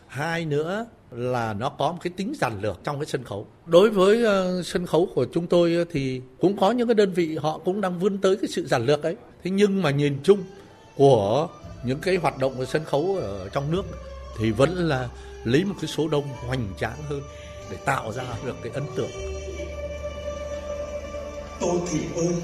Hai 0.06 0.44
nữa 0.44 0.87
là 1.11 1.55
nó 1.55 1.69
có 1.69 1.93
một 1.93 1.99
cái 2.02 2.12
tính 2.16 2.32
giản 2.37 2.61
lược 2.62 2.84
trong 2.84 2.99
cái 2.99 3.06
sân 3.06 3.25
khấu. 3.25 3.46
Đối 3.66 3.90
với 3.90 4.25
uh, 4.25 4.66
sân 4.66 4.87
khấu 4.87 5.08
của 5.14 5.26
chúng 5.32 5.46
tôi 5.46 5.75
ờ, 5.75 5.84
thì 5.93 6.20
cũng 6.40 6.56
có 6.56 6.70
những 6.70 6.88
cái 6.88 6.94
đơn 6.94 7.12
vị 7.12 7.37
họ 7.37 7.58
cũng 7.58 7.81
đang 7.81 7.99
vươn 7.99 8.19
tới 8.19 8.37
cái 8.37 8.49
sự 8.49 8.66
giản 8.66 8.87
lược 8.87 9.02
ấy. 9.02 9.16
Thế 9.44 9.50
nhưng 9.50 9.82
mà 9.82 9.90
nhìn 9.90 10.19
chung 10.22 10.38
của 10.96 11.49
những 11.84 11.98
cái 12.00 12.16
hoạt 12.16 12.38
động 12.38 12.54
của 12.56 12.64
sân 12.64 12.84
khấu 12.84 13.16
ở 13.20 13.48
trong 13.48 13.70
nước 13.70 13.82
thì 14.38 14.50
vẫn 14.50 14.88
là 14.88 15.08
lấy 15.44 15.64
một 15.64 15.75
cái 15.81 15.88
số 15.88 16.08
đông 16.08 16.28
hoành 16.46 16.69
tráng 16.81 17.02
hơn 17.08 17.22
để 17.70 17.76
tạo 17.84 18.12
ra 18.12 18.22
được 18.44 18.56
cái 18.62 18.72
ấn 18.75 18.84
tượng. 18.96 19.10
Tô 21.60 21.81
Thị 21.90 21.98
ơi, 22.16 22.34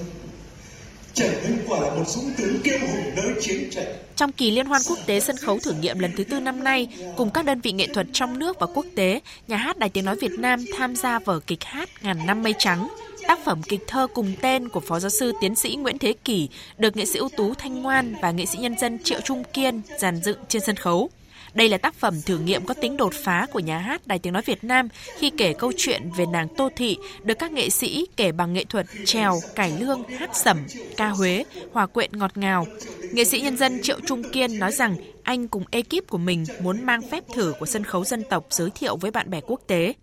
Trần 1.15 1.31
Hưng 1.43 1.59
quả 1.69 1.81
là 1.81 1.95
một 1.95 2.05
dũng 2.07 2.31
tướng 2.39 2.61
kêu 2.65 2.79
hùng 2.81 3.15
nơi 3.17 3.35
chiến 3.41 3.71
tranh. 3.71 3.97
Trong 4.17 4.33
kỳ 4.33 4.51
liên 4.51 4.67
hoan 4.67 4.83
quốc 4.89 4.99
tế 5.07 5.21
sân 5.21 5.37
khấu 5.37 5.59
thử 5.59 5.73
nghiệm 5.73 5.99
lần 5.99 6.13
thứ 6.17 6.25
tư 6.25 6.41
năm 6.41 6.65
nay, 6.65 6.89
cùng 7.17 7.31
các 7.31 7.45
đơn 7.45 7.61
vị 7.61 7.73
nghệ 7.73 7.87
thuật 7.95 8.07
trong 8.13 8.39
nước 8.39 8.57
và 8.61 8.67
quốc 8.75 8.87
tế, 8.97 9.21
nhà 9.49 9.57
hát 9.57 9.79
Đài 9.79 9.91
Tiếng 9.91 10.05
Nói 10.05 10.17
Việt 10.17 10.33
Nam 10.39 10.65
tham 10.77 10.97
gia 10.97 11.19
vở 11.19 11.41
kịch 11.47 11.65
hát 11.65 11.89
Ngàn 12.03 12.27
năm 12.27 12.43
mây 12.43 12.55
trắng. 12.59 12.89
Tác 13.31 13.45
phẩm 13.45 13.63
kịch 13.63 13.81
thơ 13.87 14.07
cùng 14.15 14.33
tên 14.41 14.69
của 14.69 14.81
Phó 14.81 15.01
giáo 15.01 15.11
sư 15.11 15.33
tiến 15.41 15.55
sĩ 15.55 15.77
Nguyễn 15.77 15.99
Thế 15.99 16.13
Kỷ 16.25 16.49
được 16.79 16.97
nghệ 16.97 17.05
sĩ 17.05 17.19
ưu 17.19 17.29
tú 17.37 17.55
Thanh 17.55 17.83
Ngoan 17.83 18.15
và 18.23 18.31
nghệ 18.31 18.47
sĩ 18.47 18.59
nhân 18.59 18.79
dân 18.79 18.99
Triệu 19.05 19.21
Trung 19.21 19.43
Kiên 19.53 19.83
dàn 19.99 20.17
dựng 20.17 20.39
trên 20.49 20.63
sân 20.63 20.77
khấu. 20.77 21.11
Đây 21.55 21.69
là 21.69 21.79
tác 21.79 21.95
phẩm 21.95 22.23
thử 22.27 22.39
nghiệm 22.39 22.67
có 22.67 22.75
tính 22.75 22.97
đột 22.97 23.13
phá 23.25 23.47
của 23.53 23.59
nhà 23.59 23.79
hát 23.79 24.07
Đài 24.07 24.19
Tiếng 24.19 24.33
Nói 24.33 24.43
Việt 24.47 24.65
Nam 24.65 24.89
khi 25.19 25.31
kể 25.31 25.53
câu 25.53 25.73
chuyện 25.77 26.11
về 26.17 26.27
nàng 26.27 26.49
Tô 26.57 26.69
Thị 26.77 26.97
được 27.23 27.35
các 27.39 27.53
nghệ 27.53 27.71
sĩ 27.71 28.07
kể 28.17 28.33
bằng 28.33 28.53
nghệ 28.53 28.65
thuật 28.65 28.87
trèo, 29.05 29.41
cải 29.55 29.73
lương, 29.81 30.03
hát 30.05 30.31
sẩm, 30.37 30.67
ca 30.97 31.09
Huế, 31.09 31.45
hòa 31.73 31.87
quyện 31.87 32.11
ngọt 32.13 32.37
ngào. 32.37 32.67
Nghệ 33.13 33.25
sĩ 33.25 33.41
nhân 33.41 33.57
dân 33.57 33.83
Triệu 33.83 34.01
Trung 34.07 34.23
Kiên 34.33 34.59
nói 34.59 34.73
rằng 34.73 34.97
anh 35.23 35.49
cùng 35.49 35.65
ekip 35.71 36.09
của 36.09 36.19
mình 36.19 36.45
muốn 36.63 36.87
mang 36.87 37.03
phép 37.11 37.25
thử 37.35 37.55
của 37.61 37.67
sân 37.67 37.85
khấu 37.85 38.05
dân 38.05 38.25
tộc 38.31 38.47
giới 38.51 38.71
thiệu 38.71 38.97
với 38.97 39.11
bạn 39.11 39.31
bè 39.31 39.41
quốc 39.41 39.61
tế. 39.67 39.95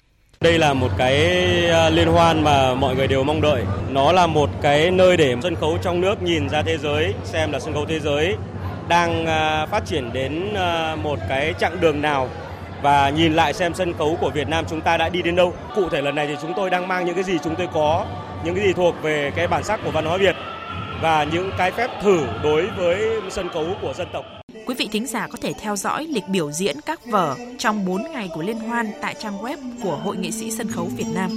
Đây 0.42 0.60
là 0.60 0.74
một 0.74 0.90
cái 0.98 1.16
à, 1.70 1.90
liên 1.90 2.08
hoan 2.08 2.44
mà 2.44 2.74
mọi 2.74 2.96
người 2.96 3.08
đều 3.08 3.24
mong 3.24 3.42
đợi. 3.42 3.64
Nó 3.90 4.12
là 4.12 4.28
một 4.28 4.50
cái 4.62 4.92
nơi 4.92 5.18
để 5.18 5.36
sân 5.44 5.56
khấu 5.56 5.78
trong 5.82 6.02
nước 6.02 6.22
nhìn 6.22 6.50
ra 6.50 6.62
thế 6.62 6.78
giới, 6.78 7.14
xem 7.24 7.52
là 7.52 7.60
sân 7.60 7.74
khấu 7.74 7.86
thế 7.86 8.00
giới 8.00 8.36
đang 8.88 9.26
à, 9.26 9.66
phát 9.66 9.86
triển 9.86 10.14
đến 10.14 10.54
à, 10.54 10.96
một 10.96 11.20
cái 11.30 11.54
chặng 11.60 11.78
đường 11.82 12.02
nào 12.02 12.30
và 12.82 13.10
nhìn 13.10 13.34
lại 13.34 13.54
xem 13.54 13.74
sân 13.74 13.94
khấu 13.94 14.18
của 14.22 14.30
Việt 14.30 14.50
Nam 14.50 14.66
chúng 14.70 14.82
ta 14.82 14.98
đã 14.98 15.10
đi 15.10 15.22
đến 15.22 15.36
đâu. 15.36 15.54
Cụ 15.76 15.90
thể 15.90 16.02
lần 16.02 16.16
này 16.16 16.28
thì 16.28 16.36
chúng 16.42 16.54
tôi 16.56 16.70
đang 16.70 16.88
mang 16.88 17.06
những 17.06 17.16
cái 17.16 17.24
gì 17.24 17.38
chúng 17.44 17.56
tôi 17.56 17.68
có, 17.74 18.06
những 18.44 18.56
cái 18.56 18.64
gì 18.64 18.74
thuộc 18.74 18.96
về 19.02 19.32
cái 19.36 19.48
bản 19.48 19.64
sắc 19.64 19.80
của 19.84 19.92
văn 19.92 20.06
hóa 20.06 20.18
Việt 20.18 20.36
và 21.02 21.24
những 21.24 21.52
cái 21.58 21.72
phép 21.72 21.90
thử 22.02 22.20
đối 22.44 22.68
với 22.68 23.22
sân 23.30 23.50
khấu 23.50 23.66
của 23.82 23.94
dân 23.94 24.08
tộc. 24.14 24.26
Quý 24.68 24.76
vị 24.78 24.90
thính 24.92 25.08
giả 25.08 25.28
có 25.28 25.38
thể 25.42 25.54
theo 25.60 25.76
dõi 25.76 26.08
lịch 26.08 26.24
biểu 26.32 26.52
diễn 26.52 26.82
các 26.86 27.06
vở 27.06 27.38
trong 27.58 27.86
4 27.86 28.04
ngày 28.12 28.30
của 28.34 28.42
liên 28.42 28.60
hoan 28.60 28.92
tại 29.02 29.16
trang 29.20 29.38
web 29.38 29.58
của 29.84 29.96
Hội 29.96 30.18
nghệ 30.18 30.32
sĩ 30.32 30.52
sân 30.52 30.72
khấu 30.72 30.86
Việt 30.98 31.06
Nam. 31.14 31.30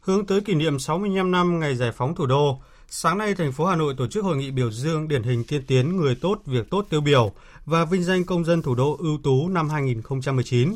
Hướng 0.00 0.26
tới 0.26 0.40
kỷ 0.40 0.54
niệm 0.54 0.78
65 0.78 1.30
năm 1.30 1.60
ngày 1.60 1.76
giải 1.76 1.92
phóng 1.92 2.14
thủ 2.14 2.26
đô, 2.26 2.60
sáng 2.88 3.18
nay 3.18 3.34
thành 3.34 3.52
phố 3.52 3.64
Hà 3.64 3.76
Nội 3.76 3.94
tổ 3.98 4.06
chức 4.06 4.24
hội 4.24 4.36
nghị 4.36 4.50
biểu 4.50 4.70
dương 4.70 5.08
điển 5.08 5.22
hình 5.22 5.44
tiên 5.44 5.62
tiến 5.66 5.96
người 5.96 6.14
tốt 6.14 6.40
việc 6.46 6.70
tốt 6.70 6.86
tiêu 6.90 7.00
biểu 7.00 7.32
và 7.66 7.84
vinh 7.84 8.04
danh 8.04 8.24
công 8.24 8.44
dân 8.44 8.62
thủ 8.62 8.74
đô 8.74 8.96
ưu 9.00 9.18
tú 9.22 9.48
năm 9.48 9.68
2019. 9.68 10.74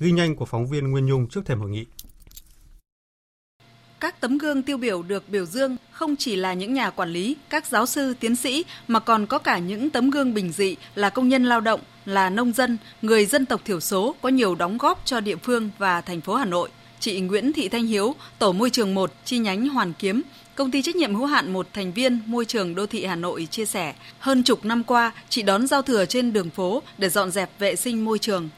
Ghi 0.00 0.12
nhanh 0.12 0.36
của 0.36 0.44
phóng 0.44 0.66
viên 0.66 0.90
Nguyên 0.90 1.06
Nhung 1.06 1.26
trước 1.28 1.46
thềm 1.46 1.60
hội 1.60 1.70
nghị. 1.70 1.86
Các 4.00 4.20
tấm 4.20 4.38
gương 4.38 4.62
tiêu 4.62 4.76
biểu 4.76 5.02
được 5.02 5.28
biểu 5.28 5.44
dương 5.44 5.76
không 5.90 6.16
chỉ 6.16 6.36
là 6.36 6.54
những 6.54 6.74
nhà 6.74 6.90
quản 6.90 7.10
lý, 7.10 7.36
các 7.48 7.66
giáo 7.66 7.86
sư, 7.86 8.14
tiến 8.20 8.36
sĩ 8.36 8.64
mà 8.88 9.00
còn 9.00 9.26
có 9.26 9.38
cả 9.38 9.58
những 9.58 9.90
tấm 9.90 10.10
gương 10.10 10.34
bình 10.34 10.52
dị 10.52 10.76
là 10.94 11.10
công 11.10 11.28
nhân 11.28 11.44
lao 11.44 11.60
động, 11.60 11.80
là 12.04 12.30
nông 12.30 12.52
dân, 12.52 12.78
người 13.02 13.26
dân 13.26 13.46
tộc 13.46 13.60
thiểu 13.64 13.80
số 13.80 14.14
có 14.22 14.28
nhiều 14.28 14.54
đóng 14.54 14.78
góp 14.78 15.02
cho 15.04 15.20
địa 15.20 15.36
phương 15.36 15.70
và 15.78 16.00
thành 16.00 16.20
phố 16.20 16.34
Hà 16.34 16.44
Nội. 16.44 16.68
Chị 17.00 17.20
Nguyễn 17.20 17.52
Thị 17.52 17.68
Thanh 17.68 17.86
Hiếu, 17.86 18.14
Tổ 18.38 18.52
môi 18.52 18.70
trường 18.70 18.94
1, 18.94 19.12
chi 19.24 19.38
nhánh 19.38 19.68
Hoàn 19.68 19.92
Kiếm, 19.92 20.22
Công 20.54 20.70
ty 20.70 20.82
trách 20.82 20.96
nhiệm 20.96 21.14
hữu 21.14 21.26
hạn 21.26 21.52
một 21.52 21.66
thành 21.72 21.92
viên 21.92 22.20
môi 22.26 22.44
trường 22.44 22.74
đô 22.74 22.86
thị 22.86 23.04
Hà 23.04 23.16
Nội 23.16 23.48
chia 23.50 23.66
sẻ, 23.66 23.94
hơn 24.18 24.42
chục 24.42 24.64
năm 24.64 24.84
qua, 24.84 25.12
chị 25.28 25.42
đón 25.42 25.66
giao 25.66 25.82
thừa 25.82 26.06
trên 26.06 26.32
đường 26.32 26.50
phố 26.50 26.82
để 26.98 27.08
dọn 27.08 27.30
dẹp 27.30 27.50
vệ 27.58 27.76
sinh 27.76 28.04
môi 28.04 28.18
trường. 28.18 28.48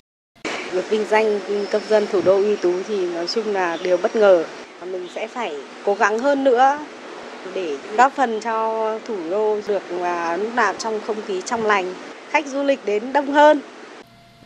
Được 0.73 0.91
vinh 0.91 1.05
danh 1.11 1.41
công 1.73 1.83
dân 1.89 2.07
thủ 2.13 2.21
đô 2.25 2.37
ưu 2.37 2.57
tú 2.57 2.73
thì 2.89 3.11
nói 3.11 3.27
chung 3.27 3.47
là 3.47 3.79
điều 3.83 3.97
bất 3.97 4.17
ngờ. 4.17 4.45
Mình 4.87 5.09
sẽ 5.15 5.29
phải 5.29 5.57
cố 5.85 5.95
gắng 5.95 6.19
hơn 6.19 6.45
nữa 6.45 6.79
để 7.55 7.77
góp 7.97 8.13
phần 8.13 8.41
cho 8.41 8.99
thủ 9.07 9.17
đô 9.31 9.61
được 9.69 9.83
à, 10.03 10.37
lúc 10.37 10.55
nào 10.55 10.75
trong 10.79 11.01
không 11.07 11.17
khí 11.27 11.43
trong 11.45 11.67
lành, 11.67 11.95
khách 12.31 12.47
du 12.47 12.63
lịch 12.63 12.81
đến 12.87 13.13
đông 13.13 13.33
hơn. 13.33 13.61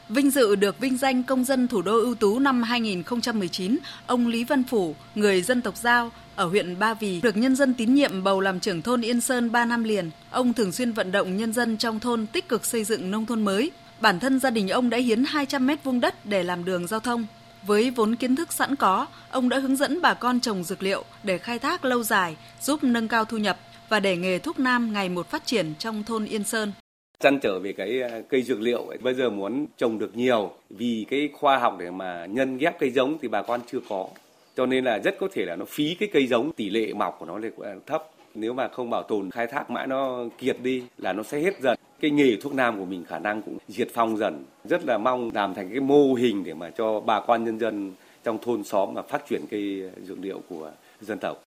Vinh 0.09 0.31
dự 0.31 0.55
được 0.55 0.81
vinh 0.81 0.97
danh 0.97 1.23
công 1.23 1.45
dân 1.45 1.69
thủ 1.69 1.83
đô 1.83 1.93
ưu 1.93 2.15
tú 2.15 2.39
năm 2.39 2.63
2019, 2.63 3.79
ông 4.07 4.27
Lý 4.27 4.45
Văn 4.45 4.63
Phủ, 4.65 4.95
người 5.15 5.43
dân 5.43 5.63
tộc 5.63 5.77
Giao 5.77 6.11
ở 6.37 6.47
huyện 6.47 6.79
Ba 6.79 6.95
Vì, 6.95 7.21
được 7.21 7.37
nhân 7.37 7.57
dân 7.57 7.75
tín 7.75 7.95
nhiệm 7.95 8.25
bầu 8.25 8.41
làm 8.41 8.61
trưởng 8.61 8.83
thôn 8.83 9.01
Yên 9.01 9.21
Sơn 9.21 9.53
3 9.53 9.65
năm 9.65 9.85
liền. 9.85 10.11
Ông 10.31 10.53
thường 10.53 10.73
xuyên 10.73 10.93
vận 10.93 11.13
động 11.13 11.37
nhân 11.37 11.53
dân 11.53 11.77
trong 11.77 12.01
thôn 12.01 12.27
tích 12.27 12.49
cực 12.49 12.65
xây 12.65 12.85
dựng 12.85 13.11
nông 13.11 13.27
thôn 13.27 13.45
mới. 13.45 13.71
bản 14.01 14.21
thân 14.21 14.41
gia 14.41 14.51
đình 14.51 14.69
ông 14.69 14.91
đã 14.91 14.99
hiến 14.99 15.25
200 15.25 15.67
mét 15.67 15.85
vuông 15.85 16.01
đất 16.01 16.27
để 16.27 16.43
làm 16.43 16.65
đường 16.65 16.87
giao 16.87 17.01
thông. 17.01 17.27
Với 17.67 17.91
vốn 17.91 18.15
kiến 18.15 18.37
thức 18.37 18.53
sẵn 18.53 18.77
có, 18.77 19.07
ông 19.31 19.49
đã 19.49 19.59
hướng 19.59 19.77
dẫn 19.77 20.03
bà 20.03 20.15
con 20.15 20.41
trồng 20.41 20.65
dược 20.65 20.83
liệu 20.83 21.05
để 21.23 21.39
khai 21.39 21.59
thác 21.59 21.85
lâu 21.85 22.03
dài, 22.03 22.37
giúp 22.61 22.85
nâng 22.85 23.09
cao 23.09 23.25
thu 23.25 23.37
nhập 23.37 23.57
và 23.89 24.01
để 24.01 24.17
nghề 24.17 24.39
thuốc 24.39 24.59
nam 24.59 24.93
ngày 24.93 25.09
một 25.09 25.31
phát 25.31 25.47
triển 25.47 25.75
trong 25.79 26.03
thôn 26.03 26.25
Yên 26.25 26.45
Sơn. 26.45 26.73
Chăn 27.21 27.39
trở 27.43 27.59
về 27.59 27.73
cái 27.73 28.03
à, 28.03 28.21
cây 28.29 28.43
dược 28.43 28.61
liệu 28.61 28.87
bây 29.03 29.15
giờ 29.15 29.31
muốn 29.31 29.67
trồng 29.77 29.99
được 29.99 30.17
nhiều 30.17 30.51
vì 30.71 31.07
cái 31.11 31.29
khoa 31.33 31.59
học 31.59 31.77
để 31.79 31.91
mà 31.91 32.27
nhân 32.27 32.59
ghép 32.59 32.79
cây 32.79 32.91
giống 32.91 33.19
thì 33.23 33.29
bà 33.29 33.43
con 33.43 33.61
chưa 33.73 33.81
có. 33.89 34.09
Cho 34.57 34.67
nên 34.67 34.85
là 34.85 34.99
rất 34.99 35.15
có 35.21 35.29
thể 35.33 35.45
là 35.45 35.57
nó 35.57 35.65
phí 35.69 35.97
cái 36.01 36.09
cây 36.13 36.27
giống, 36.27 36.53
tỷ 36.53 36.71
lệ 36.71 36.93
mọc 36.93 37.17
của 37.19 37.27
nó 37.27 37.39
là 37.39 37.49
à, 37.63 37.75
thấp. 37.87 38.05
Nếu 38.35 38.53
mà 38.53 38.69
không 38.69 38.91
bảo 38.91 39.03
tồn 39.03 39.31
khai 39.31 39.47
thác 39.47 39.71
mãi 39.71 39.87
nó 39.87 40.25
kiệt 40.39 40.57
đi 40.63 40.83
là 40.99 41.13
nó 41.13 41.23
sẽ 41.23 41.41
hết 41.41 41.61
dần. 41.63 41.79
Cái 42.01 42.11
nghề 42.11 42.37
thuốc 42.37 42.55
nam 42.55 42.79
của 42.79 42.85
mình 42.85 43.05
khả 43.05 43.19
năng 43.19 43.43
cũng 43.43 43.59
diệt 43.69 43.89
phong 43.95 44.17
dần. 44.17 44.45
Rất 44.65 44.85
là 44.85 44.99
mong 44.99 45.31
làm 45.35 45.55
thành 45.55 45.71
cái 45.71 45.81
mô 45.81 46.15
hình 46.15 46.45
để 46.45 46.55
mà 46.55 46.71
cho 46.71 47.01
bà 47.01 47.21
con 47.21 47.45
nhân 47.45 47.59
dân 47.59 47.93
trong 48.25 48.39
thôn 48.43 48.65
xóm 48.65 48.95
mà 48.95 49.03
phát 49.03 49.23
triển 49.29 49.45
cây 49.51 49.91
dược 50.03 50.19
liệu 50.21 50.43
của 50.49 50.71
dân 51.01 51.19
tộc. 51.19 51.43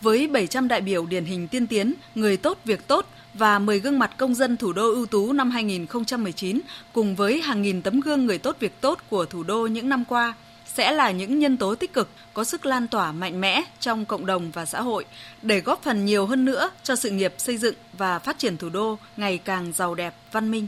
Với 0.00 0.26
700 0.26 0.68
đại 0.68 0.80
biểu 0.80 1.06
điển 1.06 1.24
hình 1.24 1.48
tiên 1.48 1.66
tiến, 1.66 1.94
người 2.14 2.36
tốt 2.36 2.58
việc 2.64 2.88
tốt 2.88 3.06
và 3.34 3.58
10 3.58 3.80
gương 3.80 3.98
mặt 3.98 4.10
công 4.18 4.34
dân 4.34 4.56
thủ 4.56 4.72
đô 4.72 4.92
ưu 4.92 5.06
tú 5.06 5.32
năm 5.32 5.50
2019 5.50 6.60
cùng 6.92 7.16
với 7.16 7.40
hàng 7.40 7.62
nghìn 7.62 7.82
tấm 7.82 8.00
gương 8.00 8.26
người 8.26 8.38
tốt 8.38 8.56
việc 8.60 8.72
tốt 8.80 8.98
của 9.10 9.24
thủ 9.24 9.42
đô 9.42 9.66
những 9.66 9.88
năm 9.88 10.04
qua 10.08 10.34
sẽ 10.78 10.92
là 10.92 11.10
những 11.10 11.38
nhân 11.38 11.56
tố 11.56 11.74
tích 11.74 11.92
cực 11.92 12.08
có 12.34 12.44
sức 12.44 12.66
lan 12.66 12.88
tỏa 12.88 13.12
mạnh 13.12 13.40
mẽ 13.40 13.62
trong 13.80 14.04
cộng 14.04 14.26
đồng 14.26 14.50
và 14.50 14.64
xã 14.64 14.80
hội 14.80 15.04
để 15.42 15.60
góp 15.60 15.82
phần 15.82 16.04
nhiều 16.04 16.26
hơn 16.26 16.44
nữa 16.44 16.70
cho 16.82 16.96
sự 16.96 17.10
nghiệp 17.10 17.34
xây 17.38 17.56
dựng 17.56 17.74
và 17.98 18.18
phát 18.18 18.38
triển 18.38 18.56
thủ 18.56 18.68
đô 18.68 18.98
ngày 19.16 19.38
càng 19.38 19.72
giàu 19.72 19.94
đẹp, 19.94 20.14
văn 20.32 20.50
minh. 20.50 20.66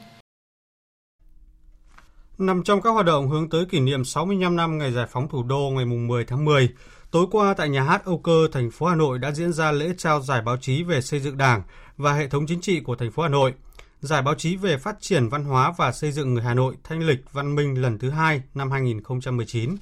Nằm 2.39 2.63
trong 2.65 2.83
các 2.83 2.91
hoạt 2.91 3.07
động 3.07 3.29
hướng 3.29 3.51
tới 3.51 3.65
kỷ 3.67 3.81
niệm 3.81 4.05
65 4.05 4.57
năm 4.57 4.79
ngày 4.79 4.93
giải 4.93 5.07
phóng 5.11 5.29
thủ 5.29 5.43
đô 5.43 5.71
ngày 5.75 5.85
10 5.85 6.25
tháng 6.25 6.45
10, 6.45 6.69
Tối 7.11 7.27
qua 7.31 7.55
tại 7.55 7.69
nhà 7.69 7.83
hát 7.83 8.05
Âu 8.05 8.19
Cơ, 8.19 8.49
thành 8.53 8.71
phố 8.71 8.87
Hà 8.87 8.95
Nội 8.95 9.19
đã 9.19 9.33
diễn 9.33 9.53
ra 9.53 9.73
lễ 9.73 9.93
trao 9.99 10.21
giải 10.21 10.43
báo 10.43 10.57
chí 10.57 10.83
về 10.83 11.01
xây 11.01 11.21
dựng 11.21 11.37
Đảng 11.37 11.63
và 11.97 12.13
hệ 12.13 12.29
thống 12.29 12.47
chính 12.47 12.61
trị 12.61 12.81
của 12.81 12.97
thành 12.97 13.11
phố 13.11 13.23
Hà 13.23 13.29
Nội. 13.29 13.55
Giải 14.01 14.23
báo 14.23 14.35
chí 14.35 14.57
về 14.57 14.77
phát 14.77 14.97
triển 15.01 15.29
văn 15.29 15.45
hóa 15.45 15.73
và 15.77 15.93
xây 15.93 16.13
dựng 16.13 16.35
người 16.35 16.43
Hà 16.43 16.55
Nội 16.55 16.75
thanh 16.85 17.01
lịch 17.01 17.33
văn 17.33 17.55
minh 17.55 17.83
lần 17.83 17.99
thứ 17.99 18.11
hai 18.11 18.43
năm 18.55 18.71
2019. 18.71 19.77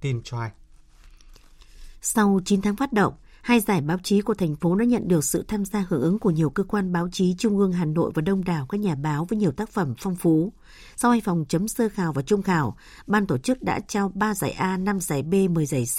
Tin 0.00 0.20
cho 0.24 0.38
ai? 0.40 0.50
Sau 2.02 2.40
9 2.44 2.62
tháng 2.62 2.76
phát 2.76 2.92
động, 2.92 3.14
hai 3.42 3.60
giải 3.60 3.80
báo 3.80 3.98
chí 4.02 4.20
của 4.20 4.34
thành 4.34 4.56
phố 4.56 4.74
đã 4.74 4.84
nhận 4.84 5.08
được 5.08 5.24
sự 5.24 5.44
tham 5.48 5.64
gia 5.64 5.84
hưởng 5.88 6.02
ứng 6.02 6.18
của 6.18 6.30
nhiều 6.30 6.50
cơ 6.50 6.62
quan 6.62 6.92
báo 6.92 7.08
chí 7.12 7.34
trung 7.38 7.58
ương 7.58 7.72
Hà 7.72 7.84
Nội 7.84 8.10
và 8.14 8.22
đông 8.22 8.44
đảo 8.44 8.66
các 8.68 8.80
nhà 8.80 8.94
báo 8.94 9.24
với 9.24 9.38
nhiều 9.38 9.52
tác 9.52 9.70
phẩm 9.70 9.94
phong 9.98 10.16
phú. 10.16 10.52
Sau 10.96 11.10
hai 11.10 11.20
vòng 11.20 11.44
chấm 11.48 11.68
sơ 11.68 11.88
khảo 11.88 12.12
và 12.12 12.22
trung 12.22 12.42
khảo, 12.42 12.76
ban 13.06 13.26
tổ 13.26 13.38
chức 13.38 13.62
đã 13.62 13.80
trao 13.88 14.12
3 14.14 14.34
giải 14.34 14.50
A, 14.50 14.76
5 14.76 15.00
giải 15.00 15.22
B, 15.22 15.34
10 15.50 15.66
giải 15.66 15.84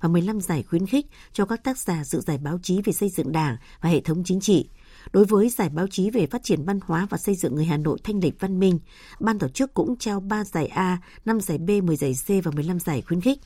và 0.00 0.08
15 0.08 0.40
giải 0.40 0.62
khuyến 0.62 0.86
khích 0.86 1.06
cho 1.32 1.44
các 1.44 1.64
tác 1.64 1.78
giả 1.78 2.04
dự 2.04 2.20
giải 2.20 2.38
báo 2.38 2.58
chí 2.62 2.80
về 2.84 2.92
xây 2.92 3.08
dựng 3.08 3.32
Đảng 3.32 3.56
và 3.80 3.90
hệ 3.90 4.00
thống 4.00 4.22
chính 4.24 4.40
trị. 4.40 4.68
Đối 5.12 5.24
với 5.24 5.48
giải 5.48 5.68
báo 5.68 5.86
chí 5.86 6.10
về 6.10 6.26
phát 6.26 6.42
triển 6.42 6.64
văn 6.64 6.80
hóa 6.86 7.06
và 7.10 7.18
xây 7.18 7.34
dựng 7.34 7.54
người 7.54 7.64
Hà 7.64 7.76
Nội 7.76 7.98
thanh 8.04 8.20
lịch 8.20 8.40
văn 8.40 8.60
minh, 8.60 8.78
ban 9.20 9.38
tổ 9.38 9.48
chức 9.48 9.74
cũng 9.74 9.96
trao 9.98 10.20
3 10.20 10.44
giải 10.44 10.66
A, 10.66 10.98
5 11.24 11.40
giải 11.40 11.58
B, 11.58 11.70
10 11.84 11.96
giải 11.96 12.12
C 12.26 12.44
và 12.44 12.50
15 12.50 12.80
giải 12.80 13.02
khuyến 13.02 13.20
khích. 13.20 13.38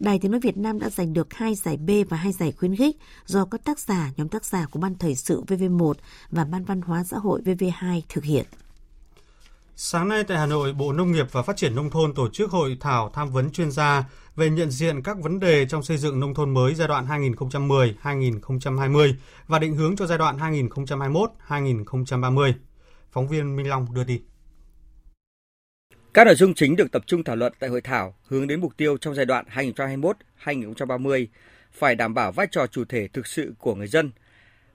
Đài 0.00 0.18
Tiếng 0.18 0.30
Nói 0.30 0.40
Việt 0.40 0.56
Nam 0.56 0.78
đã 0.78 0.90
giành 0.90 1.12
được 1.12 1.34
2 1.34 1.54
giải 1.54 1.76
B 1.76 1.90
và 2.08 2.16
2 2.16 2.32
giải 2.32 2.52
khuyến 2.52 2.76
khích 2.76 2.96
do 3.26 3.44
các 3.44 3.64
tác 3.64 3.78
giả, 3.78 4.12
nhóm 4.16 4.28
tác 4.28 4.44
giả 4.44 4.66
của 4.70 4.80
Ban 4.80 4.94
Thời 4.98 5.14
sự 5.14 5.42
VV1 5.46 5.92
và 6.30 6.44
Ban 6.44 6.64
Văn 6.64 6.80
hóa 6.80 7.04
xã 7.04 7.18
hội 7.18 7.42
VV2 7.44 8.00
thực 8.08 8.24
hiện. 8.24 8.46
Sáng 9.78 10.08
nay 10.08 10.24
tại 10.24 10.38
Hà 10.38 10.46
Nội, 10.46 10.72
Bộ 10.72 10.92
Nông 10.92 11.12
nghiệp 11.12 11.26
và 11.32 11.42
Phát 11.42 11.56
triển 11.56 11.74
Nông 11.74 11.90
thôn 11.90 12.14
tổ 12.14 12.28
chức 12.28 12.50
hội 12.50 12.76
thảo 12.80 13.10
tham 13.14 13.30
vấn 13.30 13.50
chuyên 13.50 13.70
gia 13.70 14.04
về 14.36 14.50
nhận 14.50 14.70
diện 14.70 15.02
các 15.02 15.16
vấn 15.18 15.40
đề 15.40 15.66
trong 15.66 15.82
xây 15.82 15.96
dựng 15.96 16.20
nông 16.20 16.34
thôn 16.34 16.54
mới 16.54 16.74
giai 16.74 16.88
đoạn 16.88 17.06
2010-2020 17.06 19.12
và 19.46 19.58
định 19.58 19.74
hướng 19.74 19.96
cho 19.96 20.06
giai 20.06 20.18
đoạn 20.18 20.38
2021-2030. 20.38 22.52
Phóng 23.10 23.28
viên 23.28 23.56
Minh 23.56 23.68
Long 23.68 23.94
đưa 23.94 24.04
tin. 24.04 24.22
Các 26.14 26.24
nội 26.24 26.34
dung 26.34 26.54
chính 26.54 26.76
được 26.76 26.92
tập 26.92 27.02
trung 27.06 27.24
thảo 27.24 27.36
luận 27.36 27.52
tại 27.58 27.70
hội 27.70 27.80
thảo 27.80 28.14
hướng 28.28 28.46
đến 28.46 28.60
mục 28.60 28.76
tiêu 28.76 28.96
trong 28.96 29.14
giai 29.14 29.26
đoạn 29.26 29.44
2021-2030 30.44 31.26
phải 31.72 31.94
đảm 31.94 32.14
bảo 32.14 32.32
vai 32.32 32.46
trò 32.50 32.66
chủ 32.66 32.84
thể 32.84 33.08
thực 33.08 33.26
sự 33.26 33.54
của 33.58 33.74
người 33.74 33.88
dân, 33.88 34.12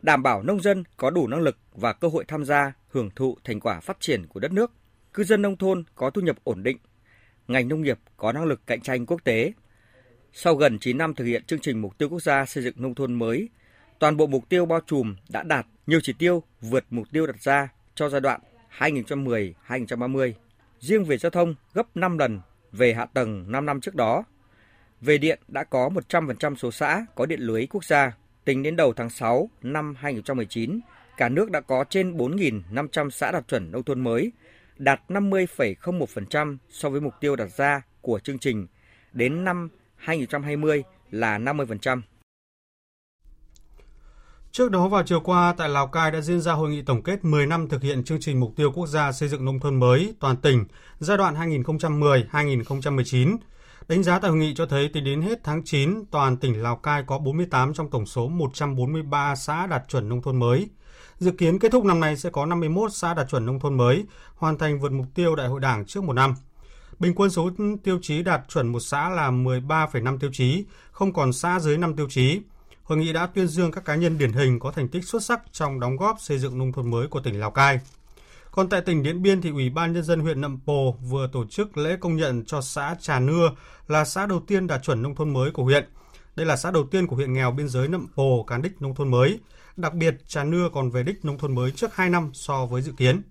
đảm 0.01 0.23
bảo 0.23 0.43
nông 0.43 0.61
dân 0.61 0.83
có 0.97 1.09
đủ 1.09 1.27
năng 1.27 1.41
lực 1.41 1.57
và 1.73 1.93
cơ 1.93 2.07
hội 2.07 2.25
tham 2.27 2.45
gia 2.45 2.73
hưởng 2.89 3.09
thụ 3.15 3.37
thành 3.43 3.59
quả 3.59 3.79
phát 3.79 3.97
triển 3.99 4.27
của 4.27 4.39
đất 4.39 4.51
nước, 4.51 4.71
cư 5.13 5.23
dân 5.23 5.41
nông 5.41 5.57
thôn 5.57 5.83
có 5.95 6.09
thu 6.09 6.21
nhập 6.21 6.35
ổn 6.43 6.63
định, 6.63 6.77
ngành 7.47 7.67
nông 7.67 7.81
nghiệp 7.81 7.99
có 8.17 8.31
năng 8.31 8.45
lực 8.45 8.61
cạnh 8.67 8.81
tranh 8.81 9.05
quốc 9.05 9.23
tế. 9.23 9.53
Sau 10.33 10.55
gần 10.55 10.79
9 10.79 10.97
năm 10.97 11.15
thực 11.15 11.25
hiện 11.25 11.43
chương 11.45 11.59
trình 11.59 11.81
mục 11.81 11.97
tiêu 11.97 12.09
quốc 12.09 12.21
gia 12.21 12.45
xây 12.45 12.63
dựng 12.63 12.73
nông 12.77 12.95
thôn 12.95 13.13
mới, 13.13 13.49
toàn 13.99 14.17
bộ 14.17 14.27
mục 14.27 14.49
tiêu 14.49 14.65
bao 14.65 14.79
trùm 14.87 15.15
đã 15.29 15.43
đạt 15.43 15.65
nhiều 15.87 15.99
chỉ 16.03 16.13
tiêu 16.13 16.43
vượt 16.61 16.85
mục 16.89 17.07
tiêu 17.11 17.27
đặt 17.27 17.41
ra 17.41 17.69
cho 17.95 18.09
giai 18.09 18.21
đoạn 18.21 18.41
2010-2030. 18.77 20.33
Riêng 20.79 21.05
về 21.05 21.17
giao 21.17 21.29
thông 21.29 21.55
gấp 21.73 21.97
5 21.97 22.17
lần 22.17 22.41
về 22.71 22.93
hạ 22.93 23.05
tầng 23.05 23.51
5 23.51 23.65
năm 23.65 23.81
trước 23.81 23.95
đó. 23.95 24.23
Về 25.01 25.17
điện 25.17 25.39
đã 25.47 25.63
có 25.63 25.89
100% 26.09 26.55
số 26.55 26.71
xã 26.71 27.05
có 27.15 27.25
điện 27.25 27.39
lưới 27.39 27.67
quốc 27.67 27.85
gia. 27.85 28.17
Tính 28.45 28.63
đến 28.63 28.75
đầu 28.75 28.93
tháng 28.93 29.09
6 29.09 29.49
năm 29.61 29.95
2019, 29.97 30.79
cả 31.17 31.29
nước 31.29 31.51
đã 31.51 31.61
có 31.61 31.85
trên 31.89 32.17
4.500 32.17 33.09
xã 33.09 33.31
đạt 33.31 33.47
chuẩn 33.47 33.71
nông 33.71 33.83
thôn 33.83 34.01
mới, 34.01 34.31
đạt 34.81 35.01
50,01% 35.09 36.57
so 36.69 36.89
với 36.89 37.01
mục 37.01 37.13
tiêu 37.19 37.35
đặt 37.35 37.49
ra 37.57 37.81
của 38.01 38.19
chương 38.19 38.39
trình 38.39 38.67
đến 39.13 39.43
năm 39.43 39.69
2020 39.95 40.83
là 41.11 41.37
50%. 41.37 42.01
Trước 44.51 44.71
đó 44.71 44.87
vào 44.87 45.03
chiều 45.03 45.19
qua 45.19 45.53
tại 45.57 45.69
Lào 45.69 45.87
Cai 45.87 46.11
đã 46.11 46.21
diễn 46.21 46.41
ra 46.41 46.53
hội 46.53 46.69
nghị 46.69 46.81
tổng 46.81 47.03
kết 47.03 47.25
10 47.25 47.47
năm 47.47 47.69
thực 47.69 47.81
hiện 47.81 48.03
chương 48.03 48.19
trình 48.21 48.39
mục 48.39 48.53
tiêu 48.55 48.71
quốc 48.71 48.87
gia 48.87 49.11
xây 49.11 49.29
dựng 49.29 49.45
nông 49.45 49.59
thôn 49.59 49.79
mới 49.79 50.13
toàn 50.19 50.37
tỉnh 50.37 50.65
giai 50.99 51.17
đoạn 51.17 51.35
2010-2019. 51.35 53.37
Đánh 53.87 54.03
giá 54.03 54.19
tại 54.19 54.31
hội 54.31 54.39
nghị 54.39 54.53
cho 54.53 54.65
thấy 54.65 54.89
tính 54.89 55.03
đến 55.03 55.21
hết 55.21 55.39
tháng 55.43 55.61
9, 55.65 56.03
toàn 56.11 56.37
tỉnh 56.37 56.63
Lào 56.63 56.75
Cai 56.75 57.03
có 57.07 57.19
48 57.19 57.73
trong 57.73 57.89
tổng 57.89 58.05
số 58.05 58.27
143 58.27 59.35
xã 59.35 59.67
đạt 59.67 59.83
chuẩn 59.87 60.09
nông 60.09 60.21
thôn 60.21 60.39
mới. 60.39 60.69
Dự 61.21 61.31
kiến 61.31 61.59
kết 61.59 61.71
thúc 61.71 61.85
năm 61.85 61.99
nay 61.99 62.17
sẽ 62.17 62.29
có 62.29 62.45
51 62.45 62.93
xã 62.93 63.13
đạt 63.13 63.29
chuẩn 63.29 63.45
nông 63.45 63.59
thôn 63.59 63.77
mới, 63.77 64.05
hoàn 64.35 64.57
thành 64.57 64.79
vượt 64.79 64.91
mục 64.91 65.05
tiêu 65.15 65.35
đại 65.35 65.47
hội 65.47 65.59
đảng 65.59 65.85
trước 65.85 66.03
một 66.03 66.13
năm. 66.13 66.35
Bình 66.99 67.13
quân 67.15 67.29
số 67.29 67.49
tiêu 67.83 67.99
chí 68.01 68.23
đạt 68.23 68.41
chuẩn 68.49 68.67
một 68.67 68.79
xã 68.79 69.09
là 69.09 69.31
13,5 69.31 70.19
tiêu 70.19 70.29
chí, 70.33 70.65
không 70.91 71.13
còn 71.13 71.33
xã 71.33 71.59
dưới 71.59 71.77
5 71.77 71.95
tiêu 71.95 72.07
chí. 72.09 72.41
Hội 72.83 72.97
nghị 72.97 73.13
đã 73.13 73.25
tuyên 73.25 73.47
dương 73.47 73.71
các 73.71 73.85
cá 73.85 73.95
nhân 73.95 74.17
điển 74.17 74.33
hình 74.33 74.59
có 74.59 74.71
thành 74.71 74.87
tích 74.87 75.05
xuất 75.05 75.23
sắc 75.23 75.41
trong 75.51 75.79
đóng 75.79 75.97
góp 75.97 76.17
xây 76.19 76.39
dựng 76.39 76.57
nông 76.57 76.71
thôn 76.71 76.89
mới 76.89 77.07
của 77.07 77.19
tỉnh 77.19 77.39
Lào 77.39 77.51
Cai. 77.51 77.79
Còn 78.51 78.69
tại 78.69 78.81
tỉnh 78.81 79.03
Điện 79.03 79.21
Biên 79.21 79.41
thì 79.41 79.49
Ủy 79.49 79.69
ban 79.69 79.93
nhân 79.93 80.03
dân 80.03 80.19
huyện 80.19 80.41
Nậm 80.41 80.59
Pồ 80.65 80.91
vừa 80.91 81.29
tổ 81.33 81.45
chức 81.45 81.77
lễ 81.77 81.97
công 81.99 82.17
nhận 82.17 82.45
cho 82.45 82.61
xã 82.61 82.95
Trà 82.99 83.19
Nưa 83.19 83.51
là 83.87 84.05
xã 84.05 84.25
đầu 84.25 84.39
tiên 84.47 84.67
đạt 84.67 84.83
chuẩn 84.83 85.01
nông 85.01 85.15
thôn 85.15 85.33
mới 85.33 85.51
của 85.51 85.63
huyện. 85.63 85.85
Đây 86.35 86.45
là 86.45 86.57
xã 86.57 86.71
đầu 86.71 86.87
tiên 86.91 87.07
của 87.07 87.15
huyện 87.15 87.33
nghèo 87.33 87.51
biên 87.51 87.69
giới 87.69 87.87
Nậm 87.87 88.07
Pồ 88.15 88.43
cán 88.43 88.61
đích 88.61 88.81
nông 88.81 88.95
thôn 88.95 89.11
mới. 89.11 89.39
Đặc 89.77 89.93
biệt, 89.93 90.15
Trà 90.27 90.43
Nưa 90.43 90.69
còn 90.73 90.89
về 90.89 91.03
đích 91.03 91.25
nông 91.25 91.37
thôn 91.37 91.55
mới 91.55 91.71
trước 91.71 91.95
2 91.95 92.09
năm 92.09 92.29
so 92.33 92.65
với 92.65 92.81
dự 92.81 92.91
kiến. 92.97 93.21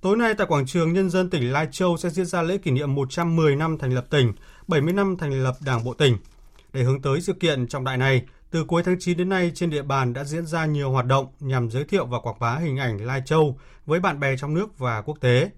Tối 0.00 0.16
nay 0.16 0.34
tại 0.34 0.46
quảng 0.46 0.66
trường 0.66 0.92
Nhân 0.92 1.10
dân 1.10 1.30
tỉnh 1.30 1.52
Lai 1.52 1.68
Châu 1.72 1.96
sẽ 1.96 2.10
diễn 2.10 2.26
ra 2.26 2.42
lễ 2.42 2.58
kỷ 2.58 2.70
niệm 2.70 2.94
110 2.94 3.56
năm 3.56 3.78
thành 3.78 3.92
lập 3.94 4.06
tỉnh, 4.10 4.32
70 4.68 4.92
năm 4.92 5.16
thành 5.16 5.42
lập 5.42 5.54
Đảng 5.60 5.84
bộ 5.84 5.94
tỉnh. 5.94 6.16
Để 6.72 6.82
hướng 6.82 7.02
tới 7.02 7.20
sự 7.20 7.32
kiện 7.32 7.68
trọng 7.68 7.84
đại 7.84 7.96
này, 7.96 8.22
từ 8.50 8.64
cuối 8.64 8.82
tháng 8.82 8.96
9 9.00 9.16
đến 9.16 9.28
nay 9.28 9.52
trên 9.54 9.70
địa 9.70 9.82
bàn 9.82 10.12
đã 10.12 10.24
diễn 10.24 10.46
ra 10.46 10.66
nhiều 10.66 10.90
hoạt 10.90 11.06
động 11.06 11.26
nhằm 11.40 11.70
giới 11.70 11.84
thiệu 11.84 12.06
và 12.06 12.18
quảng 12.20 12.38
bá 12.40 12.56
hình 12.56 12.76
ảnh 12.76 13.06
Lai 13.06 13.22
Châu 13.26 13.58
với 13.86 14.00
bạn 14.00 14.20
bè 14.20 14.36
trong 14.36 14.54
nước 14.54 14.78
và 14.78 15.02
quốc 15.02 15.20
tế. 15.20 15.50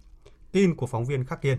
Tin 0.52 0.76
của 0.76 0.86
phóng 0.86 1.04
viên 1.04 1.24
Khắc 1.24 1.42
Kiên. 1.42 1.58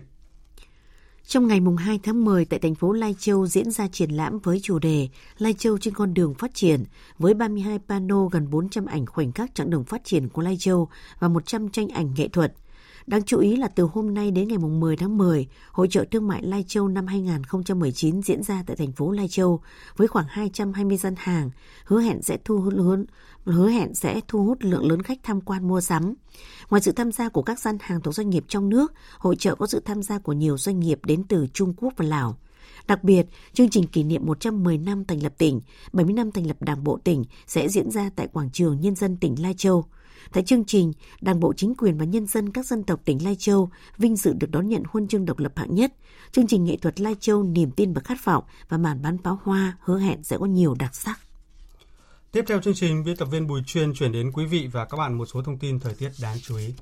Trong 1.26 1.46
ngày 1.46 1.60
mùng 1.60 1.76
2 1.76 2.00
tháng 2.02 2.24
10 2.24 2.44
tại 2.44 2.58
thành 2.58 2.74
phố 2.74 2.92
Lai 2.92 3.14
Châu 3.18 3.46
diễn 3.46 3.70
ra 3.70 3.88
triển 3.88 4.10
lãm 4.10 4.38
với 4.38 4.60
chủ 4.62 4.78
đề 4.78 5.08
Lai 5.38 5.54
Châu 5.58 5.78
trên 5.78 5.94
con 5.94 6.14
đường 6.14 6.34
phát 6.34 6.54
triển, 6.54 6.84
với 7.18 7.34
32 7.34 7.78
pano 7.88 8.26
gần 8.26 8.50
400 8.50 8.86
ảnh 8.86 9.06
khoảnh 9.06 9.32
khắc 9.32 9.54
chặng 9.54 9.70
đường 9.70 9.84
phát 9.84 10.04
triển 10.04 10.28
của 10.28 10.42
Lai 10.42 10.56
Châu 10.60 10.88
và 11.18 11.28
100 11.28 11.68
tranh 11.68 11.88
ảnh 11.88 12.14
nghệ 12.16 12.28
thuật. 12.28 12.52
Đáng 13.06 13.22
chú 13.22 13.38
ý 13.38 13.56
là 13.56 13.68
từ 13.68 13.88
hôm 13.92 14.14
nay 14.14 14.30
đến 14.30 14.48
ngày 14.48 14.58
10 14.58 14.96
tháng 14.96 15.18
10, 15.18 15.46
Hội 15.72 15.88
trợ 15.90 16.04
Thương 16.10 16.28
mại 16.28 16.42
Lai 16.42 16.64
Châu 16.68 16.88
năm 16.88 17.06
2019 17.06 18.22
diễn 18.22 18.42
ra 18.42 18.62
tại 18.66 18.76
thành 18.76 18.92
phố 18.92 19.10
Lai 19.10 19.28
Châu 19.28 19.60
với 19.96 20.08
khoảng 20.08 20.26
220 20.28 20.96
gian 20.96 21.14
hàng, 21.16 21.50
hứa 21.84 22.00
hẹn 22.00 22.22
sẽ 22.22 22.38
thu 22.44 22.60
hút 22.60 22.74
lớn 22.74 23.06
hứa 23.44 23.68
hẹn 23.68 23.94
sẽ 23.94 24.20
thu 24.28 24.44
hút 24.44 24.58
lượng 24.60 24.90
lớn 24.90 25.02
khách 25.02 25.18
tham 25.22 25.40
quan 25.40 25.68
mua 25.68 25.80
sắm. 25.80 26.14
Ngoài 26.70 26.82
sự 26.82 26.92
tham 26.92 27.12
gia 27.12 27.28
của 27.28 27.42
các 27.42 27.58
gian 27.58 27.78
hàng 27.80 28.00
thuộc 28.00 28.14
doanh 28.14 28.30
nghiệp 28.30 28.44
trong 28.48 28.68
nước, 28.68 28.92
hội 29.18 29.36
trợ 29.36 29.54
có 29.54 29.66
sự 29.66 29.80
tham 29.84 30.02
gia 30.02 30.18
của 30.18 30.32
nhiều 30.32 30.58
doanh 30.58 30.80
nghiệp 30.80 31.00
đến 31.04 31.24
từ 31.28 31.46
Trung 31.52 31.74
Quốc 31.76 31.92
và 31.96 32.04
Lào. 32.04 32.36
Đặc 32.86 33.04
biệt, 33.04 33.26
chương 33.52 33.70
trình 33.70 33.86
kỷ 33.86 34.02
niệm 34.02 34.26
110 34.26 34.78
năm 34.78 35.04
thành 35.04 35.22
lập 35.22 35.34
tỉnh, 35.38 35.60
70 35.92 36.14
năm 36.14 36.32
thành 36.32 36.46
lập 36.46 36.56
Đảng 36.60 36.84
bộ 36.84 36.98
tỉnh 37.04 37.24
sẽ 37.46 37.68
diễn 37.68 37.90
ra 37.90 38.10
tại 38.16 38.28
quảng 38.32 38.50
trường 38.50 38.80
Nhân 38.80 38.94
dân 38.94 39.16
tỉnh 39.16 39.42
Lai 39.42 39.54
Châu. 39.56 39.84
Tại 40.32 40.42
chương 40.42 40.64
trình, 40.64 40.92
Đảng 41.20 41.40
bộ 41.40 41.52
chính 41.52 41.74
quyền 41.74 41.98
và 41.98 42.04
nhân 42.04 42.26
dân 42.26 42.52
các 42.52 42.66
dân 42.66 42.84
tộc 42.84 43.00
tỉnh 43.04 43.24
Lai 43.24 43.36
Châu 43.38 43.70
vinh 43.98 44.16
dự 44.16 44.32
được 44.32 44.50
đón 44.50 44.68
nhận 44.68 44.82
huân 44.88 45.08
chương 45.08 45.24
độc 45.24 45.38
lập 45.38 45.52
hạng 45.56 45.74
nhất. 45.74 45.92
Chương 46.32 46.46
trình 46.46 46.64
nghệ 46.64 46.76
thuật 46.76 47.00
Lai 47.00 47.16
Châu 47.20 47.42
niềm 47.42 47.70
tin 47.70 47.92
và 47.92 48.00
khát 48.00 48.24
vọng 48.24 48.44
và 48.68 48.78
màn 48.78 49.02
bắn 49.02 49.18
pháo 49.18 49.38
hoa 49.42 49.76
hứa 49.80 49.98
hẹn 49.98 50.22
sẽ 50.22 50.38
có 50.38 50.46
nhiều 50.46 50.74
đặc 50.78 50.94
sắc. 50.94 51.20
Tiếp 52.32 52.44
theo 52.48 52.60
chương 52.60 52.74
trình, 52.74 53.04
biên 53.04 53.16
tập 53.16 53.28
viên 53.32 53.46
Bùi 53.46 53.62
Chuyên 53.66 53.94
chuyển 53.94 54.12
đến 54.12 54.32
quý 54.32 54.44
vị 54.46 54.68
và 54.72 54.84
các 54.84 54.96
bạn 54.96 55.18
một 55.18 55.26
số 55.26 55.42
thông 55.42 55.58
tin 55.58 55.80
thời 55.80 55.94
tiết 55.94 56.10
đáng 56.22 56.36
chú 56.42 56.56
ý. 56.56 56.74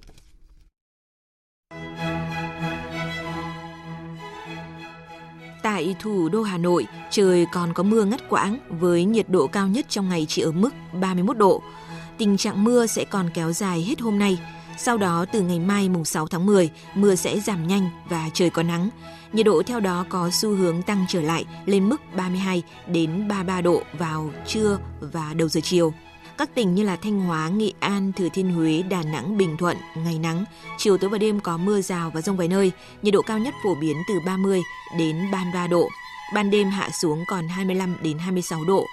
Tại 5.62 5.96
thủ 6.00 6.28
đô 6.28 6.42
Hà 6.42 6.58
Nội, 6.58 6.86
trời 7.10 7.46
còn 7.52 7.72
có 7.72 7.82
mưa 7.82 8.04
ngắt 8.04 8.28
quãng 8.28 8.58
với 8.68 9.04
nhiệt 9.04 9.28
độ 9.28 9.46
cao 9.46 9.68
nhất 9.68 9.86
trong 9.88 10.08
ngày 10.08 10.26
chỉ 10.28 10.42
ở 10.42 10.52
mức 10.52 10.70
31 11.00 11.38
độ. 11.38 11.62
Tình 12.18 12.36
trạng 12.36 12.64
mưa 12.64 12.86
sẽ 12.86 13.04
còn 13.04 13.30
kéo 13.34 13.52
dài 13.52 13.82
hết 13.82 14.00
hôm 14.00 14.18
nay. 14.18 14.38
Sau 14.78 14.98
đó 14.98 15.24
từ 15.32 15.40
ngày 15.40 15.58
mai 15.58 15.88
mùng 15.88 16.04
6 16.04 16.26
tháng 16.26 16.46
10, 16.46 16.70
mưa 16.94 17.14
sẽ 17.14 17.40
giảm 17.40 17.66
nhanh 17.66 17.88
và 18.08 18.30
trời 18.34 18.50
có 18.50 18.62
nắng. 18.62 18.88
Nhiệt 19.32 19.46
độ 19.46 19.62
theo 19.66 19.80
đó 19.80 20.04
có 20.08 20.30
xu 20.30 20.54
hướng 20.54 20.82
tăng 20.82 21.04
trở 21.08 21.20
lại 21.20 21.44
lên 21.66 21.88
mức 21.88 22.00
32 22.16 22.62
đến 22.86 23.28
33 23.28 23.60
độ 23.60 23.82
vào 23.98 24.30
trưa 24.46 24.78
và 25.00 25.34
đầu 25.34 25.48
giờ 25.48 25.60
chiều. 25.64 25.92
Các 26.38 26.54
tỉnh 26.54 26.74
như 26.74 26.82
là 26.82 26.96
Thanh 26.96 27.20
Hóa, 27.20 27.48
Nghệ 27.48 27.72
An, 27.80 28.12
Thừa 28.12 28.28
Thiên 28.28 28.52
Huế, 28.52 28.82
Đà 28.82 29.02
Nẵng, 29.02 29.38
Bình 29.38 29.56
Thuận, 29.56 29.76
ngày 29.94 30.18
nắng, 30.18 30.44
chiều 30.78 30.98
tối 30.98 31.10
và 31.10 31.18
đêm 31.18 31.40
có 31.40 31.56
mưa 31.56 31.80
rào 31.80 32.10
và 32.14 32.20
rông 32.20 32.36
vài 32.36 32.48
nơi, 32.48 32.72
nhiệt 33.02 33.14
độ 33.14 33.22
cao 33.22 33.38
nhất 33.38 33.54
phổ 33.64 33.74
biến 33.74 33.96
từ 34.08 34.20
30 34.26 34.62
đến 34.98 35.30
33 35.32 35.66
độ. 35.66 35.88
Ban 36.34 36.50
đêm 36.50 36.70
hạ 36.70 36.90
xuống 36.90 37.24
còn 37.28 37.48
25 37.48 37.96
đến 38.02 38.18
26 38.18 38.64
độ. 38.64 38.86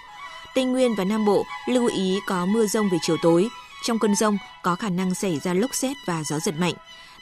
Tây 0.56 0.66
Nguyên 0.66 0.96
và 0.96 1.04
Nam 1.04 1.26
Bộ 1.26 1.46
lưu 1.68 1.88
ý 1.88 2.20
có 2.28 2.46
mưa 2.46 2.66
rông 2.66 2.90
về 2.90 2.98
chiều 3.02 3.18
tối. 3.22 3.50
Trong 3.84 4.00
cơn 4.00 4.16
rông 4.16 4.38
có 4.64 4.76
khả 4.76 4.90
năng 4.90 5.16
xảy 5.16 5.40
ra 5.40 5.54
lốc 5.54 5.76
xét 5.76 5.98
và 6.08 6.24
gió 6.24 6.40
giật 6.40 6.56
mạnh. 6.60 6.74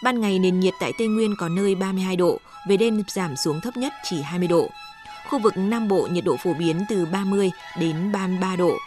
Ban 0.03 0.21
ngày 0.21 0.39
nền 0.39 0.59
nhiệt 0.59 0.74
tại 0.79 0.91
Tây 0.97 1.07
Nguyên 1.07 1.36
có 1.39 1.50
nơi 1.50 1.75
32 1.75 2.15
độ, 2.15 2.39
về 2.69 2.77
đêm 2.77 3.03
giảm 3.07 3.36
xuống 3.36 3.62
thấp 3.62 3.77
nhất 3.77 3.93
chỉ 4.03 4.21
20 4.21 4.47
độ. 4.47 4.69
Khu 5.29 5.39
vực 5.39 5.53
Nam 5.57 5.88
Bộ 5.88 6.07
nhiệt 6.12 6.24
độ 6.24 6.38
phổ 6.43 6.53
biến 6.53 6.86
từ 6.89 7.05
30 7.05 7.51
đến 7.79 8.12
33 8.12 8.55
độ. 8.55 8.77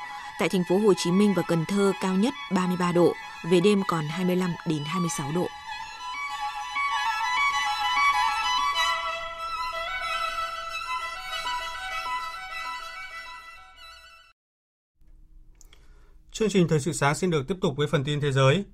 Tại 0.41 0.49
thành 0.49 0.65
phố 0.65 0.79
Hồ 0.79 0.95
Chí 0.95 1.11
Minh 1.11 1.35
và 1.37 1.43
Cần 1.49 1.65
Thơ 1.69 1.93
cao 2.03 2.15
nhất 2.15 2.35
33 2.55 2.93
độ, 2.93 3.15
về 3.51 3.61
đêm 3.61 3.83
còn 3.89 4.05
25 4.05 4.51
đến 4.69 4.83
26 4.87 5.33
độ. 5.35 5.47
Chương 16.33 16.49
trình 16.49 16.69
Thời 16.69 16.81
sự 16.81 16.93
sáng 16.93 17.15
xin 17.15 17.31
được 17.31 17.49
tiếp 17.49 17.57
tục 17.61 17.77
với 17.77 17.87
phần 17.87 18.05
tin 18.05 18.21
thế 18.21 18.33
giới. 18.33 18.65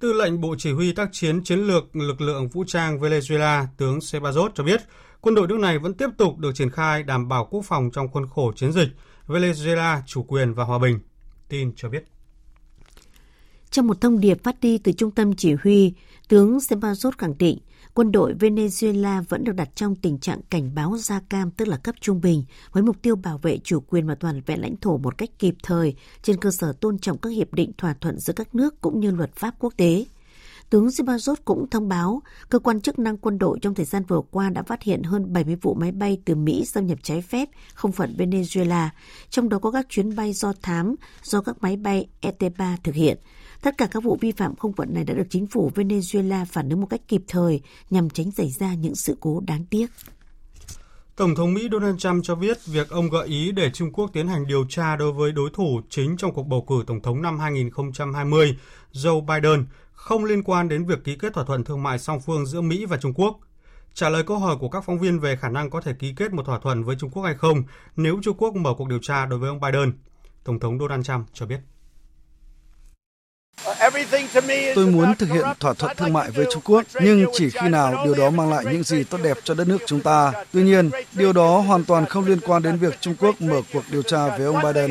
Tư 0.00 0.12
lệnh 0.12 0.40
Bộ 0.40 0.54
Chỉ 0.58 0.72
huy 0.72 0.92
tác 0.92 1.08
chiến 1.12 1.44
chiến 1.44 1.58
lược 1.58 1.96
lực 1.96 2.20
lượng 2.20 2.48
vũ 2.48 2.64
trang 2.66 2.98
Venezuela, 2.98 3.66
tướng 3.76 3.98
Sebazot 3.98 4.48
cho 4.54 4.64
biết, 4.64 4.80
quân 5.20 5.34
đội 5.34 5.46
nước 5.48 5.58
này 5.58 5.78
vẫn 5.78 5.94
tiếp 5.94 6.08
tục 6.18 6.38
được 6.38 6.52
triển 6.54 6.70
khai 6.70 7.02
đảm 7.02 7.28
bảo 7.28 7.48
quốc 7.50 7.64
phòng 7.64 7.90
trong 7.92 8.08
khuôn 8.08 8.28
khổ 8.28 8.52
chiến 8.56 8.72
dịch 8.72 8.88
Venezuela 9.26 10.02
chủ 10.06 10.22
quyền 10.22 10.54
và 10.54 10.64
hòa 10.64 10.78
bình. 10.78 10.98
Tin 11.48 11.72
cho 11.76 11.88
biết. 11.88 12.04
Trong 13.70 13.86
một 13.86 14.00
thông 14.00 14.20
điệp 14.20 14.44
phát 14.44 14.60
đi 14.60 14.78
từ 14.78 14.92
trung 14.92 15.10
tâm 15.10 15.36
chỉ 15.36 15.54
huy, 15.54 15.92
tướng 16.28 16.58
Sembazos 16.58 17.10
khẳng 17.18 17.38
định 17.38 17.58
quân 17.96 18.12
đội 18.12 18.34
Venezuela 18.34 19.22
vẫn 19.28 19.44
được 19.44 19.52
đặt 19.52 19.68
trong 19.74 19.96
tình 19.96 20.18
trạng 20.18 20.40
cảnh 20.50 20.74
báo 20.74 20.96
da 20.98 21.20
cam 21.28 21.50
tức 21.50 21.68
là 21.68 21.76
cấp 21.76 21.94
trung 22.00 22.20
bình 22.20 22.44
với 22.72 22.82
mục 22.82 22.96
tiêu 23.02 23.16
bảo 23.16 23.38
vệ 23.38 23.58
chủ 23.64 23.80
quyền 23.80 24.06
và 24.06 24.14
toàn 24.14 24.40
vẹn 24.46 24.60
lãnh 24.60 24.76
thổ 24.76 24.98
một 24.98 25.18
cách 25.18 25.30
kịp 25.38 25.54
thời 25.62 25.94
trên 26.22 26.40
cơ 26.40 26.50
sở 26.50 26.72
tôn 26.72 26.98
trọng 26.98 27.18
các 27.18 27.30
hiệp 27.30 27.54
định 27.54 27.72
thỏa 27.78 27.94
thuận 27.94 28.18
giữa 28.18 28.32
các 28.32 28.54
nước 28.54 28.80
cũng 28.80 29.00
như 29.00 29.10
luật 29.10 29.36
pháp 29.36 29.54
quốc 29.58 29.72
tế. 29.76 30.04
Tướng 30.70 30.86
Zibazot 30.86 31.34
cũng 31.44 31.70
thông 31.70 31.88
báo 31.88 32.22
cơ 32.48 32.58
quan 32.58 32.80
chức 32.80 32.98
năng 32.98 33.16
quân 33.16 33.38
đội 33.38 33.58
trong 33.62 33.74
thời 33.74 33.84
gian 33.84 34.02
vừa 34.08 34.20
qua 34.30 34.50
đã 34.50 34.62
phát 34.62 34.82
hiện 34.82 35.02
hơn 35.02 35.32
70 35.32 35.56
vụ 35.62 35.74
máy 35.74 35.92
bay 35.92 36.18
từ 36.24 36.34
Mỹ 36.34 36.64
xâm 36.64 36.86
nhập 36.86 36.98
trái 37.02 37.22
phép 37.22 37.48
không 37.74 37.92
phận 37.92 38.14
Venezuela, 38.18 38.88
trong 39.30 39.48
đó 39.48 39.58
có 39.58 39.70
các 39.70 39.86
chuyến 39.88 40.16
bay 40.16 40.32
do 40.32 40.52
thám 40.62 40.94
do 41.22 41.40
các 41.40 41.56
máy 41.60 41.76
bay 41.76 42.06
ET-3 42.22 42.76
thực 42.84 42.94
hiện. 42.94 43.18
Tất 43.62 43.78
cả 43.78 43.86
các 43.90 44.02
vụ 44.02 44.18
vi 44.20 44.32
phạm 44.32 44.56
không 44.56 44.72
phận 44.72 44.94
này 44.94 45.04
đã 45.04 45.14
được 45.14 45.26
chính 45.30 45.46
phủ 45.46 45.70
Venezuela 45.74 46.44
phản 46.44 46.68
ứng 46.68 46.80
một 46.80 46.86
cách 46.90 47.00
kịp 47.08 47.22
thời 47.28 47.60
nhằm 47.90 48.10
tránh 48.10 48.30
xảy 48.30 48.50
ra 48.50 48.74
những 48.74 48.94
sự 48.94 49.16
cố 49.20 49.40
đáng 49.40 49.64
tiếc. 49.70 49.86
Tổng 51.16 51.34
thống 51.34 51.54
Mỹ 51.54 51.68
Donald 51.72 51.98
Trump 51.98 52.24
cho 52.24 52.34
biết 52.34 52.66
việc 52.66 52.90
ông 52.90 53.10
gợi 53.10 53.28
ý 53.28 53.52
để 53.52 53.70
Trung 53.70 53.92
Quốc 53.92 54.10
tiến 54.12 54.28
hành 54.28 54.46
điều 54.46 54.66
tra 54.68 54.96
đối 54.96 55.12
với 55.12 55.32
đối 55.32 55.50
thủ 55.54 55.80
chính 55.90 56.16
trong 56.16 56.32
cuộc 56.34 56.46
bầu 56.46 56.64
cử 56.68 56.84
tổng 56.86 57.02
thống 57.02 57.22
năm 57.22 57.38
2020, 57.38 58.56
Joe 58.92 59.20
Biden, 59.20 59.66
không 59.96 60.24
liên 60.24 60.42
quan 60.42 60.68
đến 60.68 60.84
việc 60.84 61.04
ký 61.04 61.16
kết 61.16 61.34
thỏa 61.34 61.44
thuận 61.44 61.64
thương 61.64 61.82
mại 61.82 61.98
song 61.98 62.20
phương 62.20 62.46
giữa 62.46 62.60
Mỹ 62.60 62.84
và 62.84 62.96
Trung 62.96 63.14
Quốc. 63.14 63.38
Trả 63.94 64.08
lời 64.08 64.22
câu 64.26 64.38
hỏi 64.38 64.56
của 64.60 64.68
các 64.68 64.84
phóng 64.86 64.98
viên 64.98 65.20
về 65.20 65.36
khả 65.36 65.48
năng 65.48 65.70
có 65.70 65.80
thể 65.80 65.92
ký 65.98 66.14
kết 66.16 66.32
một 66.32 66.46
thỏa 66.46 66.58
thuận 66.58 66.84
với 66.84 66.96
Trung 66.98 67.10
Quốc 67.10 67.22
hay 67.22 67.34
không 67.34 67.62
nếu 67.96 68.18
Trung 68.22 68.36
Quốc 68.38 68.54
mở 68.54 68.74
cuộc 68.78 68.88
điều 68.88 68.98
tra 69.02 69.26
đối 69.26 69.38
với 69.38 69.48
ông 69.48 69.60
Biden, 69.60 69.92
Tổng 70.44 70.60
thống 70.60 70.78
Donald 70.78 71.06
Trump 71.06 71.26
cho 71.32 71.46
biết. 71.46 71.58
Tôi 74.74 74.86
muốn 74.86 75.14
thực 75.18 75.28
hiện 75.28 75.46
thỏa 75.60 75.74
thuận 75.74 75.96
thương 75.96 76.12
mại 76.12 76.30
với 76.30 76.46
Trung 76.52 76.62
Quốc, 76.64 76.84
nhưng 77.00 77.26
chỉ 77.32 77.50
khi 77.50 77.68
nào 77.68 78.04
điều 78.04 78.14
đó 78.14 78.30
mang 78.30 78.50
lại 78.50 78.64
những 78.72 78.82
gì 78.82 79.04
tốt 79.04 79.18
đẹp 79.22 79.36
cho 79.44 79.54
đất 79.54 79.68
nước 79.68 79.78
chúng 79.86 80.00
ta. 80.00 80.32
Tuy 80.52 80.62
nhiên, 80.62 80.90
điều 81.12 81.32
đó 81.32 81.58
hoàn 81.58 81.84
toàn 81.84 82.06
không 82.06 82.26
liên 82.26 82.40
quan 82.40 82.62
đến 82.62 82.76
việc 82.76 83.00
Trung 83.00 83.14
Quốc 83.20 83.40
mở 83.40 83.62
cuộc 83.72 83.82
điều 83.90 84.02
tra 84.02 84.38
với 84.38 84.46
ông 84.46 84.62
Biden. 84.62 84.90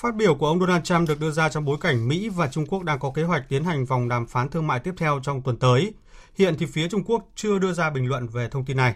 Phát 0.00 0.14
biểu 0.14 0.34
của 0.34 0.46
ông 0.46 0.60
Donald 0.60 0.84
Trump 0.84 1.08
được 1.08 1.20
đưa 1.20 1.30
ra 1.30 1.48
trong 1.48 1.64
bối 1.64 1.76
cảnh 1.80 2.08
Mỹ 2.08 2.28
và 2.28 2.48
Trung 2.48 2.66
Quốc 2.66 2.82
đang 2.82 2.98
có 2.98 3.10
kế 3.14 3.22
hoạch 3.22 3.48
tiến 3.48 3.64
hành 3.64 3.84
vòng 3.84 4.08
đàm 4.08 4.26
phán 4.26 4.48
thương 4.48 4.66
mại 4.66 4.80
tiếp 4.80 4.94
theo 4.96 5.20
trong 5.22 5.42
tuần 5.42 5.56
tới. 5.56 5.94
Hiện 6.34 6.54
thì 6.58 6.66
phía 6.66 6.88
Trung 6.88 7.04
Quốc 7.04 7.28
chưa 7.34 7.58
đưa 7.58 7.72
ra 7.72 7.90
bình 7.90 8.06
luận 8.06 8.28
về 8.28 8.48
thông 8.48 8.64
tin 8.64 8.76
này. 8.76 8.94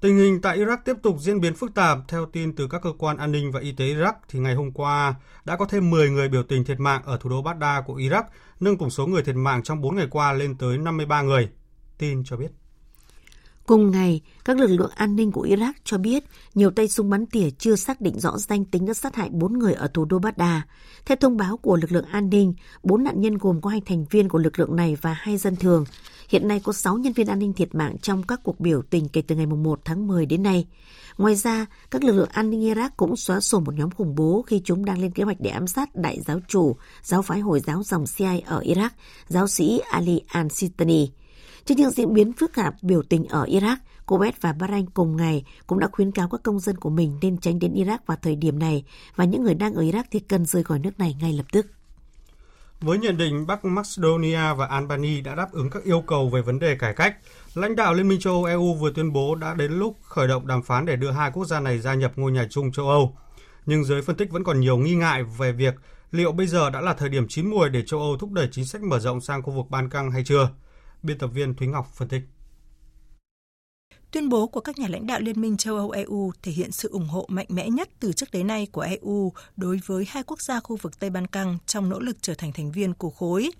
Tình 0.00 0.16
hình 0.16 0.40
tại 0.40 0.58
Iraq 0.58 0.76
tiếp 0.84 0.96
tục 1.02 1.16
diễn 1.20 1.40
biến 1.40 1.54
phức 1.54 1.74
tạp. 1.74 1.98
Theo 2.08 2.26
tin 2.26 2.56
từ 2.56 2.68
các 2.68 2.82
cơ 2.82 2.92
quan 2.98 3.16
an 3.16 3.32
ninh 3.32 3.52
và 3.52 3.60
y 3.60 3.72
tế 3.72 3.84
Iraq, 3.84 4.12
thì 4.28 4.38
ngày 4.38 4.54
hôm 4.54 4.72
qua 4.72 5.14
đã 5.44 5.56
có 5.56 5.64
thêm 5.64 5.90
10 5.90 6.10
người 6.10 6.28
biểu 6.28 6.42
tình 6.42 6.64
thiệt 6.64 6.80
mạng 6.80 7.02
ở 7.04 7.16
thủ 7.16 7.30
đô 7.30 7.42
Baghdad 7.42 7.84
của 7.86 7.96
Iraq, 7.96 8.24
nâng 8.60 8.78
tổng 8.78 8.90
số 8.90 9.06
người 9.06 9.22
thiệt 9.22 9.36
mạng 9.36 9.62
trong 9.62 9.80
4 9.80 9.96
ngày 9.96 10.06
qua 10.10 10.32
lên 10.32 10.56
tới 10.58 10.78
53 10.78 11.22
người. 11.22 11.48
Tin 11.98 12.24
cho 12.24 12.36
biết. 12.36 12.50
Cùng 13.66 13.90
ngày, 13.90 14.20
các 14.44 14.58
lực 14.58 14.66
lượng 14.66 14.90
an 14.94 15.16
ninh 15.16 15.32
của 15.32 15.46
Iraq 15.46 15.72
cho 15.84 15.98
biết 15.98 16.24
nhiều 16.54 16.70
tay 16.70 16.88
súng 16.88 17.10
bắn 17.10 17.26
tỉa 17.26 17.50
chưa 17.58 17.76
xác 17.76 18.00
định 18.00 18.20
rõ 18.20 18.38
danh 18.38 18.64
tính 18.64 18.86
đã 18.86 18.94
sát 18.94 19.16
hại 19.16 19.28
4 19.32 19.58
người 19.58 19.72
ở 19.72 19.88
thủ 19.94 20.04
đô 20.04 20.18
Baghdad. 20.18 20.62
Theo 21.06 21.16
thông 21.16 21.36
báo 21.36 21.56
của 21.56 21.76
lực 21.76 21.92
lượng 21.92 22.04
an 22.04 22.30
ninh, 22.30 22.54
4 22.82 23.04
nạn 23.04 23.20
nhân 23.20 23.38
gồm 23.38 23.60
có 23.60 23.70
hai 23.70 23.80
thành 23.86 24.04
viên 24.10 24.28
của 24.28 24.38
lực 24.38 24.58
lượng 24.58 24.76
này 24.76 24.96
và 25.00 25.12
hai 25.12 25.36
dân 25.36 25.56
thường. 25.56 25.84
Hiện 26.28 26.48
nay 26.48 26.60
có 26.64 26.72
6 26.72 26.98
nhân 26.98 27.12
viên 27.12 27.26
an 27.26 27.38
ninh 27.38 27.52
thiệt 27.52 27.74
mạng 27.74 27.96
trong 28.02 28.22
các 28.22 28.40
cuộc 28.42 28.60
biểu 28.60 28.82
tình 28.82 29.08
kể 29.08 29.22
từ 29.22 29.36
ngày 29.36 29.46
1 29.46 29.80
tháng 29.84 30.06
10 30.06 30.26
đến 30.26 30.42
nay. 30.42 30.66
Ngoài 31.18 31.34
ra, 31.34 31.66
các 31.90 32.04
lực 32.04 32.12
lượng 32.12 32.28
an 32.32 32.50
ninh 32.50 32.60
Iraq 32.60 32.90
cũng 32.96 33.16
xóa 33.16 33.40
sổ 33.40 33.60
một 33.60 33.74
nhóm 33.74 33.90
khủng 33.90 34.14
bố 34.14 34.44
khi 34.46 34.60
chúng 34.64 34.84
đang 34.84 34.98
lên 34.98 35.10
kế 35.10 35.22
hoạch 35.22 35.40
để 35.40 35.50
ám 35.50 35.66
sát 35.66 35.96
đại 35.96 36.20
giáo 36.26 36.40
chủ, 36.48 36.76
giáo 37.02 37.22
phái 37.22 37.40
Hồi 37.40 37.60
giáo 37.60 37.82
dòng 37.82 38.06
Shia 38.06 38.40
ở 38.46 38.60
Iraq, 38.60 38.90
giáo 39.28 39.48
sĩ 39.48 39.80
Ali 39.90 40.20
al-Sistani. 40.28 41.06
Trước 41.66 41.74
những 41.78 41.90
diễn 41.90 42.14
biến 42.14 42.32
phức 42.32 42.54
tạp 42.54 42.74
biểu 42.82 43.02
tình 43.02 43.24
ở 43.28 43.44
Iraq, 43.44 43.76
Kuwait 44.06 44.32
và 44.40 44.52
Bahrain 44.52 44.90
cùng 44.90 45.16
ngày 45.16 45.44
cũng 45.66 45.78
đã 45.78 45.88
khuyến 45.92 46.12
cáo 46.12 46.28
các 46.28 46.42
công 46.42 46.60
dân 46.60 46.76
của 46.76 46.90
mình 46.90 47.18
nên 47.22 47.38
tránh 47.38 47.58
đến 47.58 47.74
Iraq 47.74 47.98
vào 48.06 48.16
thời 48.22 48.36
điểm 48.36 48.58
này 48.58 48.84
và 49.16 49.24
những 49.24 49.44
người 49.44 49.54
đang 49.54 49.74
ở 49.74 49.82
Iraq 49.82 50.04
thì 50.10 50.20
cần 50.20 50.46
rời 50.46 50.64
khỏi 50.64 50.78
nước 50.78 50.98
này 50.98 51.16
ngay 51.20 51.32
lập 51.32 51.46
tức. 51.52 51.66
Với 52.80 52.98
nhận 52.98 53.16
định 53.16 53.46
Bắc 53.46 53.64
Macedonia 53.64 54.54
và 54.56 54.66
Albania 54.66 55.20
đã 55.20 55.34
đáp 55.34 55.52
ứng 55.52 55.70
các 55.70 55.84
yêu 55.84 56.00
cầu 56.06 56.28
về 56.28 56.42
vấn 56.42 56.58
đề 56.58 56.76
cải 56.76 56.94
cách, 56.94 57.16
lãnh 57.54 57.76
đạo 57.76 57.94
Liên 57.94 58.08
minh 58.08 58.20
châu 58.20 58.34
Âu 58.34 58.44
EU 58.44 58.74
vừa 58.74 58.92
tuyên 58.92 59.12
bố 59.12 59.34
đã 59.34 59.54
đến 59.54 59.72
lúc 59.72 59.96
khởi 60.02 60.28
động 60.28 60.46
đàm 60.46 60.62
phán 60.62 60.86
để 60.86 60.96
đưa 60.96 61.10
hai 61.10 61.30
quốc 61.30 61.44
gia 61.44 61.60
này 61.60 61.78
gia 61.78 61.94
nhập 61.94 62.12
ngôi 62.16 62.32
nhà 62.32 62.46
chung 62.50 62.72
châu 62.72 62.88
Âu. 62.88 63.16
Nhưng 63.66 63.84
giới 63.84 64.02
phân 64.02 64.16
tích 64.16 64.30
vẫn 64.30 64.44
còn 64.44 64.60
nhiều 64.60 64.76
nghi 64.76 64.94
ngại 64.94 65.22
về 65.38 65.52
việc 65.52 65.74
liệu 66.12 66.32
bây 66.32 66.46
giờ 66.46 66.70
đã 66.70 66.80
là 66.80 66.94
thời 66.94 67.08
điểm 67.08 67.28
chín 67.28 67.50
muồi 67.50 67.70
để 67.70 67.82
châu 67.86 68.00
Âu 68.00 68.16
thúc 68.16 68.32
đẩy 68.32 68.48
chính 68.52 68.64
sách 68.64 68.82
mở 68.82 68.98
rộng 68.98 69.20
sang 69.20 69.42
khu 69.42 69.52
vực 69.52 69.66
Ban 69.70 69.90
Căng 69.90 70.10
hay 70.10 70.24
chưa. 70.24 70.50
Biên 71.06 71.18
tập 71.18 71.30
viên 71.34 71.54
Thúy 71.54 71.66
Ngọc 71.66 71.92
phân 71.94 72.08
tích. 72.08 72.22
Tuyên 74.10 74.28
bố 74.28 74.46
của 74.46 74.60
các 74.60 74.78
nhà 74.78 74.88
lãnh 74.88 75.06
đạo 75.06 75.20
Liên 75.20 75.40
minh 75.40 75.56
châu 75.56 75.76
Âu 75.76 75.90
EU 75.90 76.32
thể 76.42 76.52
hiện 76.52 76.72
sự 76.72 76.88
ủng 76.88 77.08
hộ 77.08 77.26
mạnh 77.28 77.46
mẽ 77.48 77.68
nhất 77.68 77.88
từ 78.00 78.12
trước 78.12 78.30
đến 78.32 78.46
nay 78.46 78.66
của 78.72 78.80
EU 78.80 79.32
đối 79.56 79.80
với 79.86 80.04
hai 80.08 80.22
quốc 80.22 80.42
gia 80.42 80.60
khu 80.60 80.76
vực 80.76 80.98
Tây 80.98 81.10
Ban 81.10 81.26
Căng 81.26 81.58
trong 81.66 81.88
nỗ 81.88 81.98
lực 81.98 82.16
trở 82.20 82.34
thành 82.34 82.52
thành 82.52 82.72
viên 82.72 82.94
của 82.94 83.10
khối. 83.10 83.50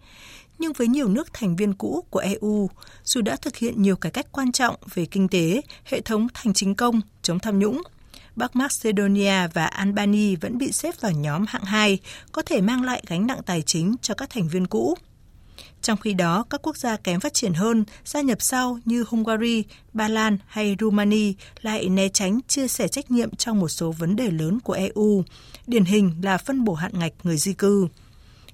Nhưng 0.58 0.72
với 0.72 0.88
nhiều 0.88 1.08
nước 1.08 1.32
thành 1.32 1.56
viên 1.56 1.74
cũ 1.74 2.04
của 2.10 2.18
EU, 2.18 2.70
dù 3.04 3.20
đã 3.20 3.36
thực 3.36 3.56
hiện 3.56 3.82
nhiều 3.82 3.96
cải 3.96 4.12
cách 4.12 4.26
quan 4.32 4.52
trọng 4.52 4.76
về 4.94 5.06
kinh 5.06 5.28
tế, 5.28 5.60
hệ 5.84 6.00
thống 6.00 6.28
hành 6.34 6.54
chính 6.54 6.74
công, 6.74 7.00
chống 7.22 7.38
tham 7.38 7.58
nhũng, 7.58 7.82
Bắc 8.36 8.56
Macedonia 8.56 9.48
và 9.54 9.66
Albania 9.66 10.36
vẫn 10.36 10.58
bị 10.58 10.72
xếp 10.72 11.00
vào 11.00 11.12
nhóm 11.12 11.44
hạng 11.48 11.64
2, 11.64 11.98
có 12.32 12.42
thể 12.42 12.60
mang 12.60 12.82
lại 12.82 13.02
gánh 13.06 13.26
nặng 13.26 13.40
tài 13.46 13.62
chính 13.62 13.94
cho 14.02 14.14
các 14.14 14.30
thành 14.30 14.48
viên 14.48 14.66
cũ. 14.66 14.94
Trong 15.82 15.98
khi 15.98 16.14
đó, 16.14 16.44
các 16.50 16.62
quốc 16.62 16.76
gia 16.76 16.96
kém 16.96 17.20
phát 17.20 17.34
triển 17.34 17.54
hơn 17.54 17.84
gia 18.04 18.20
nhập 18.20 18.42
sau 18.42 18.78
như 18.84 19.04
Hungary, 19.08 19.64
Ba 19.92 20.08
Lan 20.08 20.38
hay 20.46 20.76
Rumani 20.80 21.34
lại 21.62 21.88
né 21.88 22.08
tránh 22.08 22.40
chia 22.48 22.68
sẻ 22.68 22.88
trách 22.88 23.10
nhiệm 23.10 23.36
trong 23.36 23.60
một 23.60 23.68
số 23.68 23.92
vấn 23.92 24.16
đề 24.16 24.30
lớn 24.30 24.60
của 24.60 24.72
EU, 24.72 25.24
điển 25.66 25.84
hình 25.84 26.14
là 26.22 26.38
phân 26.38 26.64
bổ 26.64 26.74
hạn 26.74 26.92
ngạch 26.98 27.12
người 27.22 27.36
di 27.36 27.52
cư. 27.52 27.88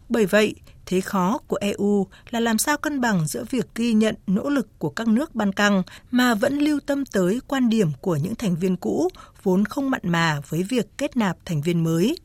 Bởi 0.08 0.26
vậy, 0.26 0.54
thế 0.86 1.00
khó 1.00 1.38
của 1.46 1.58
EU 1.60 2.06
là 2.30 2.40
làm 2.40 2.58
sao 2.58 2.76
cân 2.76 3.00
bằng 3.00 3.26
giữa 3.26 3.44
việc 3.50 3.66
ghi 3.74 3.92
nhận 3.92 4.14
nỗ 4.26 4.48
lực 4.48 4.78
của 4.78 4.90
các 4.90 5.08
nước 5.08 5.34
ban 5.34 5.52
căng 5.52 5.82
mà 6.10 6.34
vẫn 6.34 6.58
lưu 6.58 6.80
tâm 6.86 7.06
tới 7.06 7.40
quan 7.48 7.68
điểm 7.68 7.88
của 8.00 8.16
những 8.16 8.34
thành 8.34 8.56
viên 8.56 8.76
cũ 8.76 9.08
vốn 9.42 9.64
không 9.64 9.90
mặn 9.90 10.00
mà 10.04 10.40
với 10.48 10.62
việc 10.62 10.86
kết 10.98 11.16
nạp 11.16 11.36
thành 11.44 11.62
viên 11.62 11.84
mới. 11.84 12.16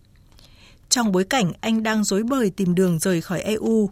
Trong 0.90 1.12
bối 1.12 1.24
cảnh 1.24 1.52
Anh 1.62 1.84
đang 1.84 2.04
dối 2.04 2.24
bời 2.24 2.50
tìm 2.50 2.76
đường 2.76 3.00
rời 3.00 3.22
khỏi 3.22 3.42
EU, 3.42 3.90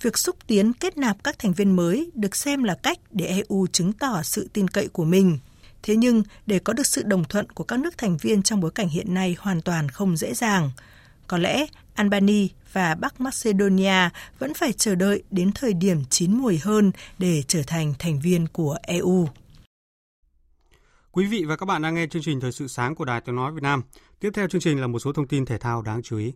việc 0.00 0.18
xúc 0.18 0.36
tiến 0.46 0.72
kết 0.72 0.98
nạp 0.98 1.24
các 1.24 1.38
thành 1.38 1.52
viên 1.52 1.76
mới 1.76 2.10
được 2.14 2.36
xem 2.36 2.64
là 2.64 2.74
cách 2.74 2.98
để 3.10 3.26
EU 3.26 3.66
chứng 3.66 3.92
tỏ 3.92 4.22
sự 4.22 4.48
tin 4.52 4.68
cậy 4.68 4.88
của 4.88 5.04
mình. 5.04 5.38
Thế 5.82 5.96
nhưng, 5.96 6.22
để 6.46 6.58
có 6.58 6.72
được 6.72 6.86
sự 6.86 7.02
đồng 7.02 7.24
thuận 7.24 7.50
của 7.50 7.64
các 7.64 7.78
nước 7.78 7.98
thành 7.98 8.16
viên 8.16 8.42
trong 8.42 8.60
bối 8.60 8.70
cảnh 8.70 8.88
hiện 8.88 9.14
nay 9.14 9.36
hoàn 9.38 9.60
toàn 9.60 9.88
không 9.88 10.16
dễ 10.16 10.34
dàng. 10.34 10.70
Có 11.26 11.38
lẽ 11.38 11.66
Albany 11.94 12.48
và 12.72 12.94
Bắc 12.94 13.20
Macedonia 13.20 14.10
vẫn 14.38 14.54
phải 14.54 14.72
chờ 14.72 14.94
đợi 14.94 15.22
đến 15.30 15.52
thời 15.54 15.74
điểm 15.74 16.04
chín 16.10 16.32
mùi 16.38 16.58
hơn 16.58 16.92
để 17.18 17.42
trở 17.48 17.62
thành 17.66 17.94
thành 17.98 18.20
viên 18.20 18.46
của 18.48 18.76
EU. 18.82 19.28
Quý 21.12 21.26
vị 21.26 21.44
và 21.44 21.56
các 21.56 21.66
bạn 21.66 21.82
đang 21.82 21.94
nghe 21.94 22.06
chương 22.06 22.22
trình 22.22 22.40
Thời 22.40 22.52
sự 22.52 22.68
sáng 22.68 22.94
của 22.94 23.04
Đài 23.04 23.20
Tiếng 23.20 23.36
Nói 23.36 23.52
Việt 23.52 23.62
Nam. 23.62 23.82
Tiếp 24.20 24.30
theo 24.34 24.48
chương 24.48 24.60
trình 24.60 24.80
là 24.80 24.86
một 24.86 24.98
số 24.98 25.12
thông 25.12 25.28
tin 25.28 25.46
thể 25.46 25.58
thao 25.58 25.82
đáng 25.82 26.02
chú 26.02 26.18
ý. 26.18 26.32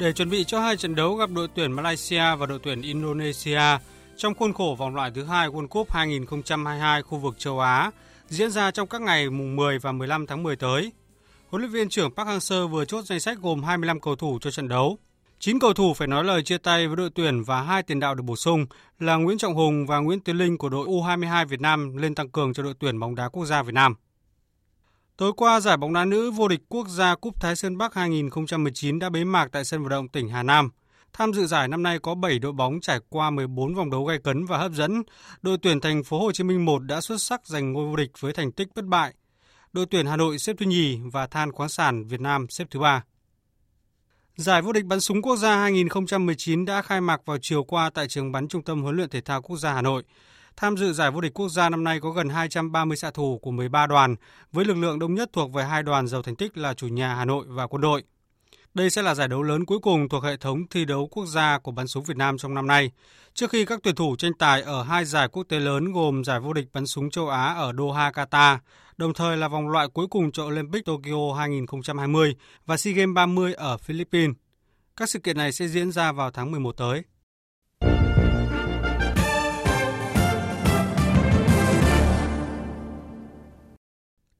Để 0.00 0.12
chuẩn 0.12 0.30
bị 0.30 0.44
cho 0.44 0.60
hai 0.60 0.76
trận 0.76 0.94
đấu 0.94 1.14
gặp 1.14 1.30
đội 1.30 1.48
tuyển 1.54 1.72
Malaysia 1.72 2.36
và 2.38 2.46
đội 2.46 2.58
tuyển 2.62 2.82
Indonesia 2.82 3.62
trong 4.16 4.34
khuôn 4.34 4.52
khổ 4.52 4.76
vòng 4.78 4.94
loại 4.94 5.10
thứ 5.14 5.24
hai 5.24 5.48
World 5.48 5.68
Cup 5.68 5.92
2022 5.92 7.02
khu 7.02 7.18
vực 7.18 7.38
châu 7.38 7.60
Á, 7.60 7.90
diễn 8.28 8.50
ra 8.50 8.70
trong 8.70 8.88
các 8.88 9.00
ngày 9.00 9.30
mùng 9.30 9.56
10 9.56 9.78
và 9.78 9.92
15 9.92 10.26
tháng 10.26 10.42
10 10.42 10.56
tới. 10.56 10.92
Huấn 11.48 11.62
luyện 11.62 11.72
viên 11.72 11.88
trưởng 11.88 12.14
Park 12.14 12.28
Hang-seo 12.28 12.68
vừa 12.68 12.84
chốt 12.84 13.04
danh 13.04 13.20
sách 13.20 13.38
gồm 13.42 13.62
25 13.62 14.00
cầu 14.00 14.16
thủ 14.16 14.38
cho 14.40 14.50
trận 14.50 14.68
đấu. 14.68 14.98
9 15.38 15.58
cầu 15.58 15.72
thủ 15.72 15.94
phải 15.94 16.08
nói 16.08 16.24
lời 16.24 16.42
chia 16.42 16.58
tay 16.58 16.86
với 16.86 16.96
đội 16.96 17.10
tuyển 17.14 17.42
và 17.42 17.62
hai 17.62 17.82
tiền 17.82 18.00
đạo 18.00 18.14
được 18.14 18.22
bổ 18.22 18.36
sung 18.36 18.66
là 18.98 19.16
Nguyễn 19.16 19.38
Trọng 19.38 19.54
Hùng 19.54 19.86
và 19.86 19.98
Nguyễn 19.98 20.20
Tiến 20.20 20.36
Linh 20.36 20.58
của 20.58 20.68
đội 20.68 20.86
U22 20.86 21.46
Việt 21.46 21.60
Nam 21.60 21.96
lên 21.96 22.14
tăng 22.14 22.28
cường 22.28 22.52
cho 22.52 22.62
đội 22.62 22.74
tuyển 22.78 23.00
bóng 23.00 23.14
đá 23.14 23.28
quốc 23.28 23.44
gia 23.44 23.62
Việt 23.62 23.74
Nam. 23.74 23.94
Tối 25.20 25.32
qua, 25.36 25.60
giải 25.60 25.76
bóng 25.76 25.92
đá 25.92 26.04
nữ 26.04 26.30
vô 26.30 26.48
địch 26.48 26.60
quốc 26.68 26.88
gia 26.88 27.14
Cúp 27.14 27.40
Thái 27.40 27.56
Sơn 27.56 27.78
Bắc 27.78 27.94
2019 27.94 28.98
đã 28.98 29.10
bế 29.10 29.24
mạc 29.24 29.48
tại 29.52 29.64
sân 29.64 29.82
vận 29.82 29.88
động 29.88 30.08
tỉnh 30.08 30.28
Hà 30.28 30.42
Nam. 30.42 30.70
Tham 31.12 31.32
dự 31.32 31.46
giải 31.46 31.68
năm 31.68 31.82
nay 31.82 31.98
có 31.98 32.14
7 32.14 32.38
đội 32.38 32.52
bóng 32.52 32.80
trải 32.80 33.00
qua 33.08 33.30
14 33.30 33.74
vòng 33.74 33.90
đấu 33.90 34.04
gay 34.04 34.18
cấn 34.18 34.44
và 34.46 34.58
hấp 34.58 34.72
dẫn. 34.72 35.02
Đội 35.42 35.58
tuyển 35.62 35.80
thành 35.80 36.04
phố 36.04 36.20
Hồ 36.20 36.32
Chí 36.32 36.44
Minh 36.44 36.64
1 36.64 36.78
đã 36.78 37.00
xuất 37.00 37.20
sắc 37.20 37.46
giành 37.46 37.72
ngôi 37.72 37.86
vô 37.86 37.96
địch 37.96 38.10
với 38.20 38.32
thành 38.32 38.52
tích 38.52 38.68
bất 38.74 38.84
bại. 38.84 39.14
Đội 39.72 39.86
tuyển 39.86 40.06
Hà 40.06 40.16
Nội 40.16 40.38
xếp 40.38 40.56
thứ 40.58 40.66
nhì 40.66 40.98
và 41.12 41.26
Than 41.26 41.52
khoáng 41.52 41.68
sản 41.68 42.04
Việt 42.04 42.20
Nam 42.20 42.46
xếp 42.48 42.64
thứ 42.70 42.80
ba. 42.80 43.04
Giải 44.36 44.62
vô 44.62 44.72
địch 44.72 44.84
bắn 44.84 45.00
súng 45.00 45.22
quốc 45.22 45.36
gia 45.36 45.56
2019 45.56 46.64
đã 46.64 46.82
khai 46.82 47.00
mạc 47.00 47.20
vào 47.26 47.38
chiều 47.42 47.64
qua 47.64 47.90
tại 47.90 48.08
trường 48.08 48.32
bắn 48.32 48.48
Trung 48.48 48.62
tâm 48.62 48.82
huấn 48.82 48.96
luyện 48.96 49.10
thể 49.10 49.20
thao 49.20 49.42
quốc 49.42 49.56
gia 49.56 49.72
Hà 49.72 49.82
Nội. 49.82 50.02
Tham 50.56 50.76
dự 50.76 50.92
giải 50.92 51.10
vô 51.10 51.20
địch 51.20 51.34
quốc 51.34 51.48
gia 51.48 51.68
năm 51.68 51.84
nay 51.84 52.00
có 52.00 52.10
gần 52.10 52.28
230 52.28 52.96
xạ 52.96 53.10
thủ 53.10 53.38
của 53.42 53.50
13 53.50 53.86
đoàn, 53.86 54.16
với 54.52 54.64
lực 54.64 54.76
lượng 54.76 54.98
đông 54.98 55.14
nhất 55.14 55.30
thuộc 55.32 55.52
về 55.52 55.64
hai 55.64 55.82
đoàn 55.82 56.06
giàu 56.06 56.22
thành 56.22 56.36
tích 56.36 56.58
là 56.58 56.74
chủ 56.74 56.88
nhà 56.88 57.14
Hà 57.14 57.24
Nội 57.24 57.44
và 57.48 57.66
quân 57.66 57.80
đội. 57.80 58.02
Đây 58.74 58.90
sẽ 58.90 59.02
là 59.02 59.14
giải 59.14 59.28
đấu 59.28 59.42
lớn 59.42 59.64
cuối 59.64 59.78
cùng 59.78 60.08
thuộc 60.08 60.24
hệ 60.24 60.36
thống 60.36 60.68
thi 60.70 60.84
đấu 60.84 61.08
quốc 61.10 61.26
gia 61.26 61.58
của 61.58 61.72
bắn 61.72 61.86
súng 61.86 62.04
Việt 62.04 62.16
Nam 62.16 62.38
trong 62.38 62.54
năm 62.54 62.66
nay, 62.66 62.90
trước 63.34 63.50
khi 63.50 63.64
các 63.64 63.80
tuyển 63.82 63.94
thủ 63.94 64.16
tranh 64.16 64.32
tài 64.38 64.62
ở 64.62 64.82
hai 64.82 65.04
giải 65.04 65.28
quốc 65.28 65.42
tế 65.48 65.60
lớn 65.60 65.92
gồm 65.92 66.24
giải 66.24 66.40
vô 66.40 66.52
địch 66.52 66.66
bắn 66.72 66.86
súng 66.86 67.10
châu 67.10 67.28
Á 67.28 67.54
ở 67.54 67.72
Doha, 67.78 68.10
Qatar, 68.10 68.58
đồng 68.96 69.14
thời 69.14 69.36
là 69.36 69.48
vòng 69.48 69.68
loại 69.68 69.88
cuối 69.88 70.06
cùng 70.06 70.32
cho 70.32 70.44
Olympic 70.44 70.84
Tokyo 70.84 71.34
2020 71.38 72.36
và 72.66 72.76
SEA 72.76 72.94
Games 72.94 73.14
30 73.14 73.54
ở 73.54 73.76
Philippines. 73.76 74.36
Các 74.96 75.10
sự 75.10 75.18
kiện 75.18 75.36
này 75.36 75.52
sẽ 75.52 75.68
diễn 75.68 75.92
ra 75.92 76.12
vào 76.12 76.30
tháng 76.30 76.50
11 76.50 76.72
tới. 76.76 77.02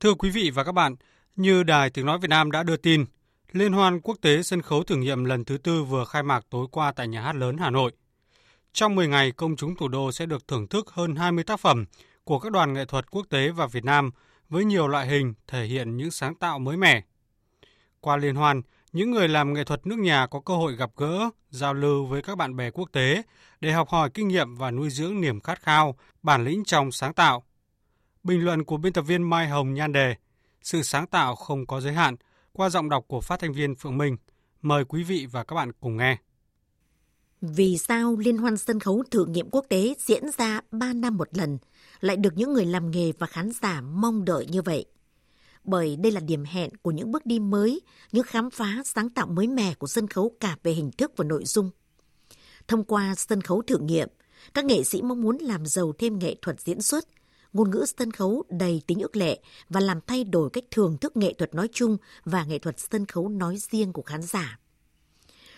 Thưa 0.01 0.15
quý 0.15 0.31
vị 0.31 0.51
và 0.51 0.65
các 0.65 0.73
bạn, 0.73 0.97
như 1.37 1.63
Đài 1.63 1.91
Tiếng 1.91 2.07
Nói 2.07 2.19
Việt 2.19 2.29
Nam 2.31 2.51
đã 2.51 2.63
đưa 2.63 2.77
tin, 2.77 3.05
Liên 3.53 3.73
hoan 3.73 4.01
quốc 4.01 4.17
tế 4.21 4.43
sân 4.43 4.63
khấu 4.63 4.85
thử 4.85 4.97
nghiệm 4.97 5.25
lần 5.25 5.45
thứ 5.45 5.59
tư 5.59 5.85
vừa 5.85 6.05
khai 6.05 6.23
mạc 6.23 6.47
tối 6.51 6.67
qua 6.71 6.93
tại 6.93 7.09
Nhà 7.09 7.23
hát 7.23 7.37
lớn 7.37 7.57
Hà 7.59 7.71
Nội. 7.71 7.93
Trong 8.73 8.95
10 8.95 9.09
ngày, 9.09 9.33
công 9.33 9.57
chúng 9.57 9.77
thủ 9.77 9.89
đô 9.89 10.13
sẽ 10.13 10.27
được 10.27 10.49
thưởng 10.49 10.69
thức 10.69 10.91
hơn 10.91 11.17
20 11.17 11.45
tác 11.45 11.61
phẩm 11.61 11.85
của 12.25 12.39
các 12.39 12.53
đoàn 12.53 12.73
nghệ 12.73 12.85
thuật 12.85 13.11
quốc 13.11 13.27
tế 13.31 13.49
và 13.49 13.67
Việt 13.67 13.85
Nam 13.85 14.11
với 14.49 14.65
nhiều 14.65 14.89
loại 14.89 15.07
hình 15.07 15.35
thể 15.47 15.65
hiện 15.65 15.97
những 15.97 16.11
sáng 16.11 16.35
tạo 16.35 16.59
mới 16.59 16.77
mẻ. 16.77 17.03
Qua 18.01 18.17
liên 18.17 18.35
hoan, 18.35 18.63
những 18.93 19.11
người 19.11 19.29
làm 19.29 19.55
nghệ 19.55 19.65
thuật 19.65 19.87
nước 19.87 19.99
nhà 19.99 20.27
có 20.27 20.41
cơ 20.41 20.57
hội 20.57 20.77
gặp 20.77 20.91
gỡ, 20.97 21.31
giao 21.51 21.75
lưu 21.75 22.07
với 22.07 22.23
các 22.23 22.39
bạn 22.39 22.57
bè 22.57 22.71
quốc 22.71 22.89
tế 22.93 23.23
để 23.61 23.73
học 23.73 23.89
hỏi 23.89 24.11
kinh 24.15 24.29
nghiệm 24.29 24.57
và 24.57 24.71
nuôi 24.71 24.91
dưỡng 24.91 25.21
niềm 25.21 25.41
khát 25.41 25.63
khao, 25.63 25.97
bản 26.23 26.45
lĩnh 26.45 26.65
trong 26.65 26.93
sáng 26.93 27.15
tạo. 27.15 27.45
Bình 28.23 28.45
luận 28.45 28.65
của 28.65 28.77
biên 28.77 28.93
tập 28.93 29.03
viên 29.03 29.23
Mai 29.23 29.49
Hồng 29.49 29.75
nhan 29.75 29.93
đề 29.93 30.15
Sự 30.63 30.83
sáng 30.83 31.07
tạo 31.07 31.37
không 31.37 31.67
có 31.67 31.81
giới 31.81 31.93
hạn 31.93 32.17
qua 32.53 32.71
giọng 32.71 32.89
đọc 32.89 33.05
của 33.09 33.21
phát 33.21 33.41
thanh 33.41 33.53
viên 33.53 33.75
Phượng 33.75 33.99
Minh. 33.99 34.17
Mời 34.63 34.85
quý 34.85 35.03
vị 35.03 35.27
và 35.33 35.45
các 35.45 35.57
bạn 35.57 35.73
cùng 35.81 35.97
nghe. 35.97 36.19
Vì 37.41 37.79
sao 37.79 38.17
Liên 38.17 38.39
hoan 38.39 38.57
sân 38.57 38.81
khấu 38.81 39.03
thử 39.11 39.25
nghiệm 39.27 39.51
quốc 39.51 39.67
tế 39.69 39.95
diễn 39.99 40.23
ra 40.39 40.61
3 40.71 40.93
năm 40.93 41.17
một 41.17 41.29
lần 41.39 41.59
lại 42.01 42.17
được 42.17 42.33
những 42.37 42.53
người 42.53 42.65
làm 42.65 42.91
nghề 42.91 43.13
và 43.19 43.27
khán 43.27 43.51
giả 43.63 43.81
mong 43.81 44.25
đợi 44.25 44.47
như 44.47 44.63
vậy? 44.63 44.85
Bởi 45.65 45.97
đây 45.97 46.13
là 46.13 46.21
điểm 46.21 46.45
hẹn 46.45 46.71
của 46.83 46.91
những 46.91 47.13
bước 47.13 47.27
đi 47.27 47.39
mới, 47.39 47.81
những 48.13 48.25
khám 48.25 48.51
phá 48.51 48.83
sáng 48.85 49.11
tạo 49.11 49.27
mới 49.27 49.47
mẻ 49.47 49.75
của 49.75 49.87
sân 49.87 50.07
khấu 50.07 50.37
cả 50.41 50.57
về 50.63 50.73
hình 50.73 50.91
thức 50.91 51.13
và 51.17 51.25
nội 51.25 51.45
dung. 51.45 51.71
Thông 52.69 52.85
qua 52.85 53.15
sân 53.15 53.41
khấu 53.41 53.63
thử 53.63 53.79
nghiệm, 53.79 54.09
các 54.55 54.65
nghệ 54.65 54.85
sĩ 54.85 55.03
mong 55.03 55.21
muốn 55.21 55.39
làm 55.41 55.67
giàu 55.67 55.93
thêm 55.99 56.19
nghệ 56.19 56.37
thuật 56.43 56.61
diễn 56.61 56.83
xuất, 56.83 57.05
ngôn 57.53 57.71
ngữ 57.71 57.85
sân 57.99 58.11
khấu 58.11 58.45
đầy 58.49 58.83
tính 58.87 59.01
ước 59.01 59.17
lệ 59.17 59.41
và 59.69 59.81
làm 59.81 60.01
thay 60.07 60.25
đổi 60.25 60.51
cách 60.51 60.65
thưởng 60.71 60.99
thức 60.99 61.17
nghệ 61.17 61.35
thuật 61.39 61.55
nói 61.55 61.69
chung 61.73 61.97
và 62.25 62.45
nghệ 62.45 62.59
thuật 62.59 62.77
sân 62.79 63.07
khấu 63.07 63.29
nói 63.29 63.57
riêng 63.71 63.93
của 63.93 64.03
khán 64.03 64.23
giả. 64.23 64.59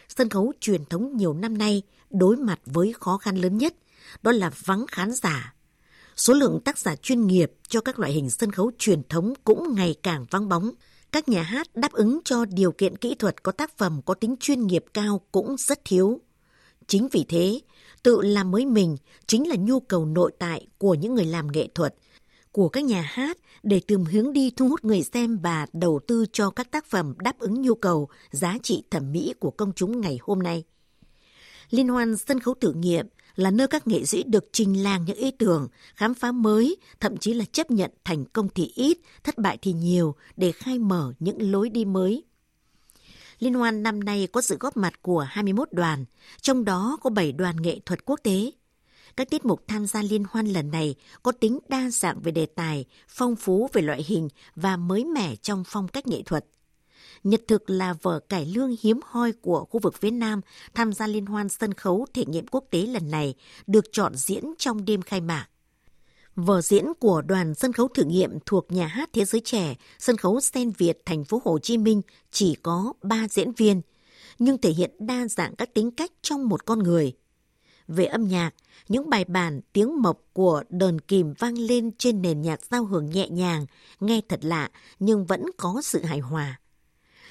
Sân 0.09 0.29
khấu 0.29 0.53
truyền 0.61 0.85
thống 0.85 1.17
nhiều 1.17 1.35
năm 1.35 1.59
nay 1.59 1.83
đối 2.11 2.37
mặt 2.37 2.61
với 2.67 2.93
khó 3.01 3.19
khăn 3.19 3.37
lớn 3.37 3.59
nhất, 3.59 3.75
đó 4.23 4.33
là 4.33 4.51
vắng 4.65 4.87
khán 4.89 5.13
giả. 5.13 5.55
Số 6.17 6.35
lượng 6.35 6.61
tác 6.65 6.79
giả 6.79 6.97
chuyên 6.97 7.27
nghiệp 7.27 7.53
cho 7.69 7.81
các 7.81 7.99
loại 7.99 8.13
hình 8.13 8.31
sân 8.31 8.53
khấu 8.53 8.71
truyền 8.79 9.03
thống 9.09 9.35
cũng 9.45 9.75
ngày 9.75 9.95
càng 10.03 10.27
vắng 10.31 10.49
bóng. 10.49 10.71
Các 11.13 11.29
nhà 11.29 11.43
hát 11.43 11.67
đáp 11.75 11.93
ứng 11.93 12.21
cho 12.25 12.45
điều 12.45 12.73
kiện 12.73 12.97
kỹ 12.97 13.15
thuật 13.15 13.43
có 13.43 13.53
tác 13.53 13.79
phẩm 13.79 14.01
có 14.05 14.15
tính 14.15 14.37
chuyên 14.41 14.67
nghiệp 14.67 14.85
cao 14.95 15.21
cũng 15.33 15.57
rất 15.59 15.81
thiếu. 15.85 16.21
Chính 16.87 17.09
vì 17.13 17.25
thế, 17.29 17.61
tự 18.03 18.21
làm 18.21 18.51
mới 18.51 18.67
mình 18.67 18.97
chính 19.27 19.49
là 19.49 19.57
nhu 19.59 19.81
cầu 19.81 20.07
nội 20.07 20.33
tại 20.39 20.67
của 20.79 20.95
những 20.95 21.15
người 21.15 21.25
làm 21.25 21.53
nghệ 21.53 21.69
thuật, 21.75 21.95
của 22.53 22.69
các 22.69 22.85
nhà 22.85 23.01
hát 23.01 23.39
để 23.63 23.81
tìm 23.81 24.05
hướng 24.05 24.33
đi 24.33 24.51
thu 24.57 24.69
hút 24.69 24.85
người 24.85 25.03
xem 25.03 25.39
và 25.43 25.67
đầu 25.73 26.01
tư 26.07 26.27
cho 26.33 26.51
các 26.51 26.71
tác 26.71 26.87
phẩm 26.87 27.15
đáp 27.19 27.39
ứng 27.39 27.63
nhu 27.63 27.75
cầu, 27.75 28.09
giá 28.31 28.59
trị 28.63 28.83
thẩm 28.91 29.13
mỹ 29.13 29.35
của 29.41 29.51
công 29.51 29.73
chúng 29.77 30.01
ngày 30.01 30.19
hôm 30.23 30.39
nay. 30.39 30.65
Liên 31.71 31.89
hoan 31.89 32.17
sân 32.17 32.41
khấu 32.41 32.55
thử 32.55 32.73
nghiệm 32.73 33.07
là 33.35 33.51
nơi 33.51 33.69
các 33.69 33.87
nghệ 33.87 34.05
sĩ 34.05 34.23
được 34.23 34.45
trình 34.53 34.83
làng 34.83 35.05
những 35.05 35.17
ý 35.17 35.31
tưởng, 35.31 35.69
khám 35.95 36.15
phá 36.15 36.33
mới, 36.33 36.77
thậm 37.01 37.17
chí 37.17 37.35
là 37.35 37.45
chấp 37.53 37.71
nhận 37.71 37.91
thành 38.05 38.25
công 38.25 38.49
thì 38.55 38.73
ít, 38.75 38.99
thất 39.25 39.39
bại 39.39 39.59
thì 39.63 39.73
nhiều 39.73 40.15
để 40.37 40.53
khai 40.53 40.79
mở 40.79 41.13
những 41.19 41.53
lối 41.53 41.69
đi 41.69 41.85
mới. 41.85 42.25
Liên 43.43 43.55
hoan 43.55 43.83
năm 43.83 44.01
nay 44.01 44.29
có 44.33 44.41
sự 44.41 44.57
góp 44.61 44.77
mặt 44.77 45.03
của 45.03 45.21
21 45.21 45.69
đoàn, 45.73 46.05
trong 46.41 46.65
đó 46.65 46.99
có 47.03 47.11
7 47.11 47.33
đoàn 47.33 47.63
nghệ 47.63 47.79
thuật 47.87 48.05
quốc 48.05 48.21
tế. 48.23 48.51
Các 49.17 49.31
tiết 49.31 49.45
mục 49.45 49.65
tham 49.69 49.87
gia 49.87 50.03
liên 50.03 50.25
hoan 50.31 50.47
lần 50.47 50.71
này 50.71 50.95
có 51.23 51.33
tính 51.33 51.59
đa 51.69 51.91
dạng 51.91 52.21
về 52.21 52.33
đề 52.33 52.47
tài, 52.47 52.85
phong 53.09 53.37
phú 53.37 53.69
về 53.73 53.83
loại 53.83 54.05
hình 54.07 54.29
và 54.57 54.77
mới 54.77 55.05
mẻ 55.05 55.37
trong 55.37 55.65
phong 55.67 55.89
cách 55.89 56.07
nghệ 56.07 56.23
thuật. 56.23 56.45
Nhật 57.25 57.41
thực 57.49 57.71
là 57.71 57.95
vở 58.03 58.21
cải 58.29 58.47
lương 58.47 58.77
hiếm 58.83 59.01
hoi 59.05 59.33
của 59.33 59.65
khu 59.65 59.81
vực 59.81 59.95
phía 60.01 60.11
Nam 60.11 60.41
tham 60.75 60.93
gia 60.93 61.07
liên 61.07 61.27
hoan 61.27 61.49
sân 61.49 61.75
khấu 61.75 62.07
thể 62.15 62.25
nghiệm 62.27 62.47
quốc 62.47 62.65
tế 62.71 62.87
lần 62.87 63.11
này 63.11 63.35
được 63.67 63.85
chọn 63.93 64.15
diễn 64.15 64.45
trong 64.59 64.85
đêm 64.85 65.03
khai 65.03 65.21
mạc. 65.21 65.47
Vở 66.37 66.61
diễn 66.61 66.87
của 67.01 67.23
đoàn 67.23 67.55
sân 67.55 67.73
khấu 67.73 67.89
thử 67.89 68.05
nghiệm 68.05 68.39
thuộc 68.47 68.73
nhà 68.73 68.87
hát 68.87 69.11
Thế 69.13 69.25
giới 69.25 69.41
trẻ, 69.41 69.75
sân 69.99 70.17
khấu 70.17 70.41
Sen 70.41 70.71
Việt 70.71 70.99
thành 71.07 71.25
phố 71.25 71.43
Hồ 71.45 71.59
Chí 71.59 71.79
Minh 71.79 72.03
chỉ 72.31 72.55
có 72.63 72.93
3 73.03 73.29
diễn 73.31 73.53
viên, 73.53 73.83
nhưng 74.39 74.59
thể 74.59 74.71
hiện 74.71 74.91
đa 74.99 75.29
dạng 75.29 75.57
các 75.57 75.75
tính 75.75 75.91
cách 75.91 76.11
trong 76.23 76.49
một 76.49 76.67
con 76.67 76.79
người. 76.79 77.13
Về 77.89 78.05
âm 78.05 78.29
nhạc, 78.29 78.55
những 78.89 79.11
bài 79.11 79.25
bản 79.25 79.61
tiếng 79.73 80.03
mộc 80.03 80.21
của 80.33 80.63
đờn 80.69 81.01
kìm 81.01 81.35
vang 81.39 81.59
lên 81.59 81.91
trên 81.99 82.23
nền 82.23 82.43
nhạc 82.43 82.61
giao 82.71 82.85
hưởng 82.85 83.11
nhẹ 83.11 83.29
nhàng, 83.29 83.67
nghe 84.01 84.21
thật 84.29 84.41
lạ 84.43 84.71
nhưng 84.99 85.27
vẫn 85.27 85.45
có 85.57 85.81
sự 85.85 86.03
hài 86.03 86.19
hòa. 86.19 86.61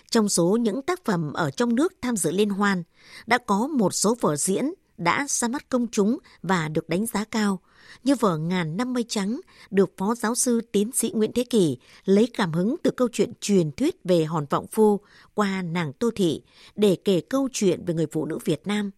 Trong 0.10 0.30
số 0.30 0.58
những 0.62 0.82
tác 0.82 1.06
phẩm 1.06 1.34
ở 1.34 1.52
trong 1.52 1.76
nước 1.76 1.94
tham 2.02 2.18
dự 2.18 2.32
liên 2.32 2.50
hoan, 2.50 2.84
đã 3.26 3.38
có 3.38 3.68
một 3.68 3.94
số 3.94 4.16
vở 4.22 4.36
diễn 4.36 4.74
đã 4.98 5.26
ra 5.30 5.48
mắt 5.48 5.70
công 5.70 5.88
chúng 5.92 6.18
và 6.44 6.68
được 6.68 6.90
đánh 6.90 7.06
giá 7.06 7.24
cao, 7.24 7.60
như 8.04 8.16
vở 8.16 8.38
Ngàn 8.38 8.78
năm 8.78 8.94
mây 8.94 9.06
trắng 9.08 9.42
được 9.72 9.94
Phó 9.98 10.16
Giáo 10.16 10.36
sư 10.36 10.62
Tiến 10.72 10.92
sĩ 10.92 11.12
Nguyễn 11.16 11.32
Thế 11.36 11.44
Kỳ 11.44 11.78
lấy 12.06 12.28
cảm 12.34 12.54
hứng 12.54 12.76
từ 12.84 12.92
câu 12.92 13.08
chuyện 13.12 13.34
truyền 13.42 13.72
thuyết 13.72 13.96
về 14.04 14.24
hòn 14.24 14.46
vọng 14.50 14.66
phu 14.72 15.00
qua 15.34 15.62
nàng 15.62 15.94
Tô 15.94 16.12
Thị 16.16 16.42
để 16.76 16.98
kể 17.06 17.22
câu 17.22 17.50
chuyện 17.54 17.86
về 17.86 17.94
người 17.94 18.08
phụ 18.12 18.26
nữ 18.26 18.38
Việt 18.46 18.68
Nam. 18.68 18.92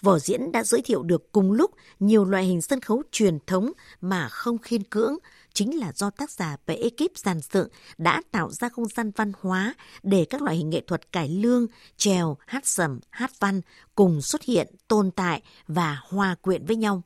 Vở 0.00 0.18
diễn 0.18 0.52
đã 0.52 0.62
giới 0.64 0.82
thiệu 0.82 1.02
được 1.02 1.32
cùng 1.32 1.52
lúc 1.52 1.70
nhiều 2.00 2.24
loại 2.24 2.44
hình 2.44 2.62
sân 2.62 2.80
khấu 2.80 3.02
truyền 3.12 3.38
thống 3.46 3.72
mà 4.00 4.28
không 4.28 4.58
khiên 4.58 4.82
cưỡng, 4.82 5.16
chính 5.52 5.78
là 5.78 5.92
do 5.92 6.10
tác 6.10 6.30
giả 6.30 6.56
và 6.66 6.74
ekip 6.74 7.18
giàn 7.18 7.40
dựng 7.52 7.68
đã 7.98 8.22
tạo 8.30 8.50
ra 8.50 8.68
không 8.68 8.88
gian 8.88 9.10
văn 9.16 9.32
hóa 9.40 9.74
để 10.02 10.26
các 10.30 10.42
loại 10.42 10.56
hình 10.56 10.70
nghệ 10.70 10.80
thuật 10.86 11.12
cải 11.12 11.28
lương, 11.28 11.66
trèo, 11.96 12.36
hát 12.46 12.66
sầm, 12.66 13.00
hát 13.10 13.30
văn 13.40 13.60
cùng 13.94 14.22
xuất 14.22 14.42
hiện, 14.42 14.74
tồn 14.88 15.10
tại 15.10 15.42
và 15.66 16.00
hòa 16.08 16.34
quyện 16.34 16.66
với 16.66 16.76
nhau. 16.76 17.02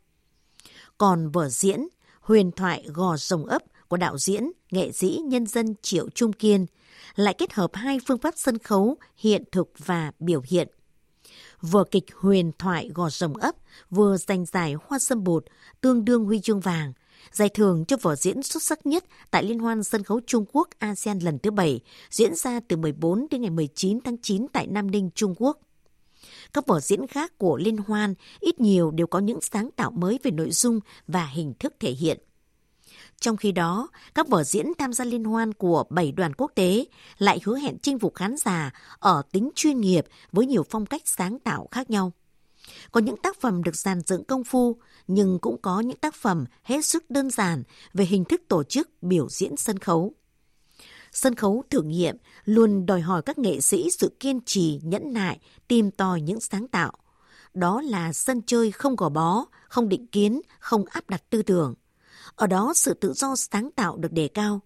Còn 0.99 1.31
vở 1.31 1.49
diễn 1.49 1.89
Huyền 2.21 2.53
thoại 2.53 2.85
gò 2.89 3.17
rồng 3.17 3.47
ấp 3.47 3.63
của 3.89 3.97
đạo 3.97 4.19
diễn, 4.19 4.53
nghệ 4.71 4.93
sĩ 4.93 5.21
nhân 5.25 5.47
dân 5.47 5.75
Triệu 5.83 6.09
Trung 6.11 6.33
Kiên 6.33 6.67
lại 7.15 7.35
kết 7.35 7.53
hợp 7.53 7.71
hai 7.75 7.99
phương 8.07 8.19
pháp 8.19 8.35
sân 8.37 8.59
khấu 8.59 8.97
hiện 9.17 9.45
thực 9.53 9.73
và 9.79 10.13
biểu 10.19 10.43
hiện. 10.47 10.69
Vở 11.61 11.85
kịch 11.91 12.05
Huyền 12.17 12.53
thoại 12.59 12.91
gò 12.95 13.11
rồng 13.11 13.37
ấp 13.37 13.55
vừa 13.91 14.17
giành 14.17 14.47
giải 14.47 14.75
Hoa 14.87 14.99
Sâm 14.99 15.25
Bột 15.25 15.45
tương 15.81 16.05
đương 16.05 16.25
huy 16.25 16.41
chương 16.41 16.61
vàng, 16.61 16.93
giải 17.33 17.49
thưởng 17.49 17.85
cho 17.85 17.97
vở 18.03 18.17
diễn 18.17 18.43
xuất 18.43 18.63
sắc 18.63 18.87
nhất 18.87 19.05
tại 19.31 19.45
Liên 19.45 19.59
hoan 19.59 19.85
sân 19.85 20.03
khấu 20.03 20.21
Trung 20.27 20.45
Quốc 20.53 20.69
ASEAN 20.79 21.19
lần 21.19 21.39
thứ 21.39 21.51
7, 21.51 21.81
diễn 22.11 22.35
ra 22.35 22.61
từ 22.69 22.77
14 22.77 23.27
đến 23.31 23.41
ngày 23.41 23.51
19 23.51 24.01
tháng 24.05 24.17
9 24.23 24.47
tại 24.53 24.67
Nam 24.67 24.91
Ninh, 24.91 25.11
Trung 25.15 25.35
Quốc. 25.39 25.59
Các 26.53 26.67
vở 26.67 26.81
diễn 26.81 27.07
khác 27.07 27.39
của 27.39 27.57
Liên 27.57 27.77
hoan 27.77 28.15
ít 28.41 28.61
nhiều 28.61 28.91
đều 28.91 29.07
có 29.07 29.19
những 29.19 29.41
sáng 29.41 29.71
tạo 29.71 29.91
mới 29.91 30.19
về 30.23 30.31
nội 30.31 30.51
dung 30.51 30.81
và 31.07 31.27
hình 31.27 31.55
thức 31.59 31.75
thể 31.81 31.91
hiện. 31.91 32.19
Trong 33.21 33.37
khi 33.37 33.53
đó, 33.53 33.89
các 34.15 34.29
vở 34.29 34.45
diễn 34.45 34.67
tham 34.79 34.93
gia 34.93 35.05
liên 35.05 35.25
hoan 35.25 35.53
của 35.53 35.85
bảy 35.91 36.13
đoàn 36.13 36.33
quốc 36.35 36.53
tế 36.55 36.85
lại 37.19 37.41
hứa 37.45 37.57
hẹn 37.59 37.79
chinh 37.83 37.99
phục 37.99 38.15
khán 38.15 38.37
giả 38.37 38.73
ở 38.99 39.23
tính 39.33 39.51
chuyên 39.55 39.81
nghiệp 39.81 40.07
với 40.33 40.47
nhiều 40.47 40.65
phong 40.71 40.87
cách 40.87 41.03
sáng 41.05 41.39
tạo 41.39 41.69
khác 41.71 41.91
nhau. 41.91 42.13
Có 42.93 43.01
những 43.01 43.17
tác 43.17 43.41
phẩm 43.41 43.63
được 43.63 43.77
dàn 43.77 44.01
dựng 44.01 44.25
công 44.25 44.45
phu, 44.45 44.77
nhưng 45.07 45.39
cũng 45.39 45.63
có 45.63 45.81
những 45.81 45.99
tác 45.99 46.15
phẩm 46.15 46.45
hết 46.63 46.85
sức 46.85 47.11
đơn 47.11 47.31
giản 47.31 47.63
về 47.95 48.05
hình 48.05 48.25
thức 48.25 48.43
tổ 48.49 48.65
chức 48.65 48.91
biểu 49.03 49.29
diễn 49.29 49.57
sân 49.57 49.79
khấu. 49.79 50.15
Sân 51.13 51.35
khấu 51.35 51.65
thử 51.71 51.83
nghiệm 51.83 52.17
luôn 52.45 52.87
đòi 52.87 53.01
hỏi 53.01 53.23
các 53.23 53.39
nghệ 53.39 53.61
sĩ 53.61 53.89
sự 53.99 54.17
kiên 54.21 54.41
trì, 54.47 54.81
nhẫn 54.83 55.13
nại, 55.13 55.41
tìm 55.69 55.91
tòi 55.91 56.21
những 56.21 56.41
sáng 56.41 56.69
tạo. 56.69 56.93
Đó 57.55 57.83
là 57.83 58.13
sân 58.13 58.43
chơi 58.47 58.71
không 58.71 58.97
gò 58.97 59.09
bó, 59.09 59.45
không 59.69 59.89
định 59.89 60.07
kiến, 60.07 60.41
không 60.59 60.85
áp 60.85 61.11
đặt 61.11 61.23
tư 61.31 61.43
tưởng. 61.43 61.75
Ở 62.35 62.47
đó 62.47 62.73
sự 62.77 62.95
tự 62.95 63.13
do 63.13 63.37
sáng 63.37 63.71
tạo 63.77 63.97
được 63.97 64.13
đề 64.13 64.29
cao. 64.29 64.61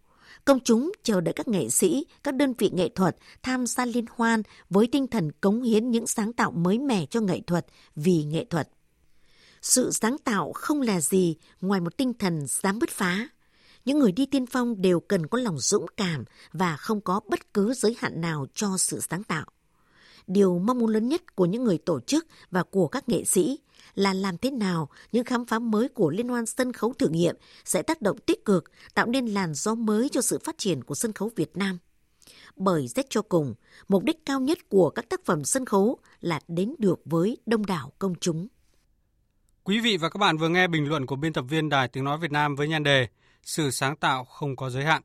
Công 0.46 0.60
chúng 0.60 0.92
chờ 1.02 1.20
đợi 1.20 1.32
các 1.32 1.48
nghệ 1.48 1.68
sĩ, 1.68 2.06
các 2.22 2.34
đơn 2.34 2.54
vị 2.58 2.70
nghệ 2.72 2.88
thuật 2.88 3.16
tham 3.42 3.66
gia 3.66 3.84
liên 3.84 4.04
hoan 4.10 4.42
với 4.70 4.88
tinh 4.92 5.06
thần 5.06 5.32
cống 5.32 5.62
hiến 5.62 5.90
những 5.90 6.06
sáng 6.06 6.32
tạo 6.32 6.50
mới 6.50 6.78
mẻ 6.78 7.06
cho 7.06 7.20
nghệ 7.20 7.40
thuật 7.46 7.66
vì 7.96 8.24
nghệ 8.24 8.44
thuật. 8.44 8.68
Sự 9.62 9.90
sáng 9.92 10.16
tạo 10.18 10.52
không 10.52 10.80
là 10.80 11.00
gì 11.00 11.36
ngoài 11.60 11.80
một 11.80 11.96
tinh 11.96 12.12
thần 12.18 12.46
dám 12.46 12.78
bứt 12.78 12.90
phá. 12.90 13.28
Những 13.84 13.98
người 13.98 14.12
đi 14.12 14.26
tiên 14.26 14.46
phong 14.46 14.82
đều 14.82 15.00
cần 15.00 15.26
có 15.26 15.38
lòng 15.38 15.58
dũng 15.58 15.86
cảm 15.96 16.24
và 16.52 16.76
không 16.76 17.00
có 17.00 17.20
bất 17.28 17.54
cứ 17.54 17.74
giới 17.74 17.96
hạn 17.98 18.20
nào 18.20 18.46
cho 18.54 18.76
sự 18.78 19.00
sáng 19.00 19.24
tạo. 19.24 19.46
Điều 20.26 20.58
mong 20.58 20.78
muốn 20.78 20.90
lớn 20.90 21.08
nhất 21.08 21.36
của 21.36 21.46
những 21.46 21.64
người 21.64 21.78
tổ 21.78 22.00
chức 22.00 22.26
và 22.50 22.62
của 22.62 22.88
các 22.88 23.08
nghệ 23.08 23.24
sĩ 23.24 23.58
là 23.94 24.14
làm 24.14 24.38
thế 24.38 24.50
nào 24.50 24.88
những 25.12 25.24
khám 25.24 25.46
phá 25.46 25.58
mới 25.58 25.88
của 25.88 26.10
Liên 26.10 26.28
hoan 26.28 26.46
sân 26.46 26.72
khấu 26.72 26.92
thử 26.92 27.08
nghiệm 27.08 27.36
sẽ 27.64 27.82
tác 27.82 28.02
động 28.02 28.18
tích 28.18 28.44
cực, 28.44 28.64
tạo 28.94 29.06
nên 29.06 29.26
làn 29.26 29.54
gió 29.54 29.74
mới 29.74 30.08
cho 30.08 30.20
sự 30.20 30.38
phát 30.44 30.58
triển 30.58 30.84
của 30.84 30.94
sân 30.94 31.12
khấu 31.12 31.30
Việt 31.36 31.56
Nam. 31.56 31.78
Bởi 32.56 32.88
xét 32.88 33.06
cho 33.10 33.22
cùng, 33.22 33.54
mục 33.88 34.04
đích 34.04 34.26
cao 34.26 34.40
nhất 34.40 34.58
của 34.68 34.90
các 34.90 35.08
tác 35.08 35.24
phẩm 35.24 35.44
sân 35.44 35.64
khấu 35.64 35.98
là 36.20 36.40
đến 36.48 36.74
được 36.78 37.00
với 37.04 37.36
đông 37.46 37.66
đảo 37.66 37.92
công 37.98 38.14
chúng. 38.20 38.48
Quý 39.64 39.80
vị 39.80 39.96
và 39.96 40.08
các 40.08 40.18
bạn 40.18 40.36
vừa 40.36 40.48
nghe 40.48 40.68
bình 40.68 40.88
luận 40.88 41.06
của 41.06 41.16
biên 41.16 41.32
tập 41.32 41.44
viên 41.48 41.68
Đài 41.68 41.88
Tiếng 41.88 42.04
Nói 42.04 42.18
Việt 42.18 42.32
Nam 42.32 42.56
với 42.56 42.68
nhan 42.68 42.82
đề 42.82 43.08
Sự 43.42 43.70
sáng 43.70 43.96
tạo 43.96 44.24
không 44.24 44.56
có 44.56 44.70
giới 44.70 44.84
hạn. 44.84 45.02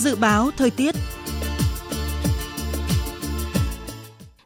Dự 0.00 0.16
báo 0.16 0.50
thời 0.56 0.70
tiết 0.70 0.94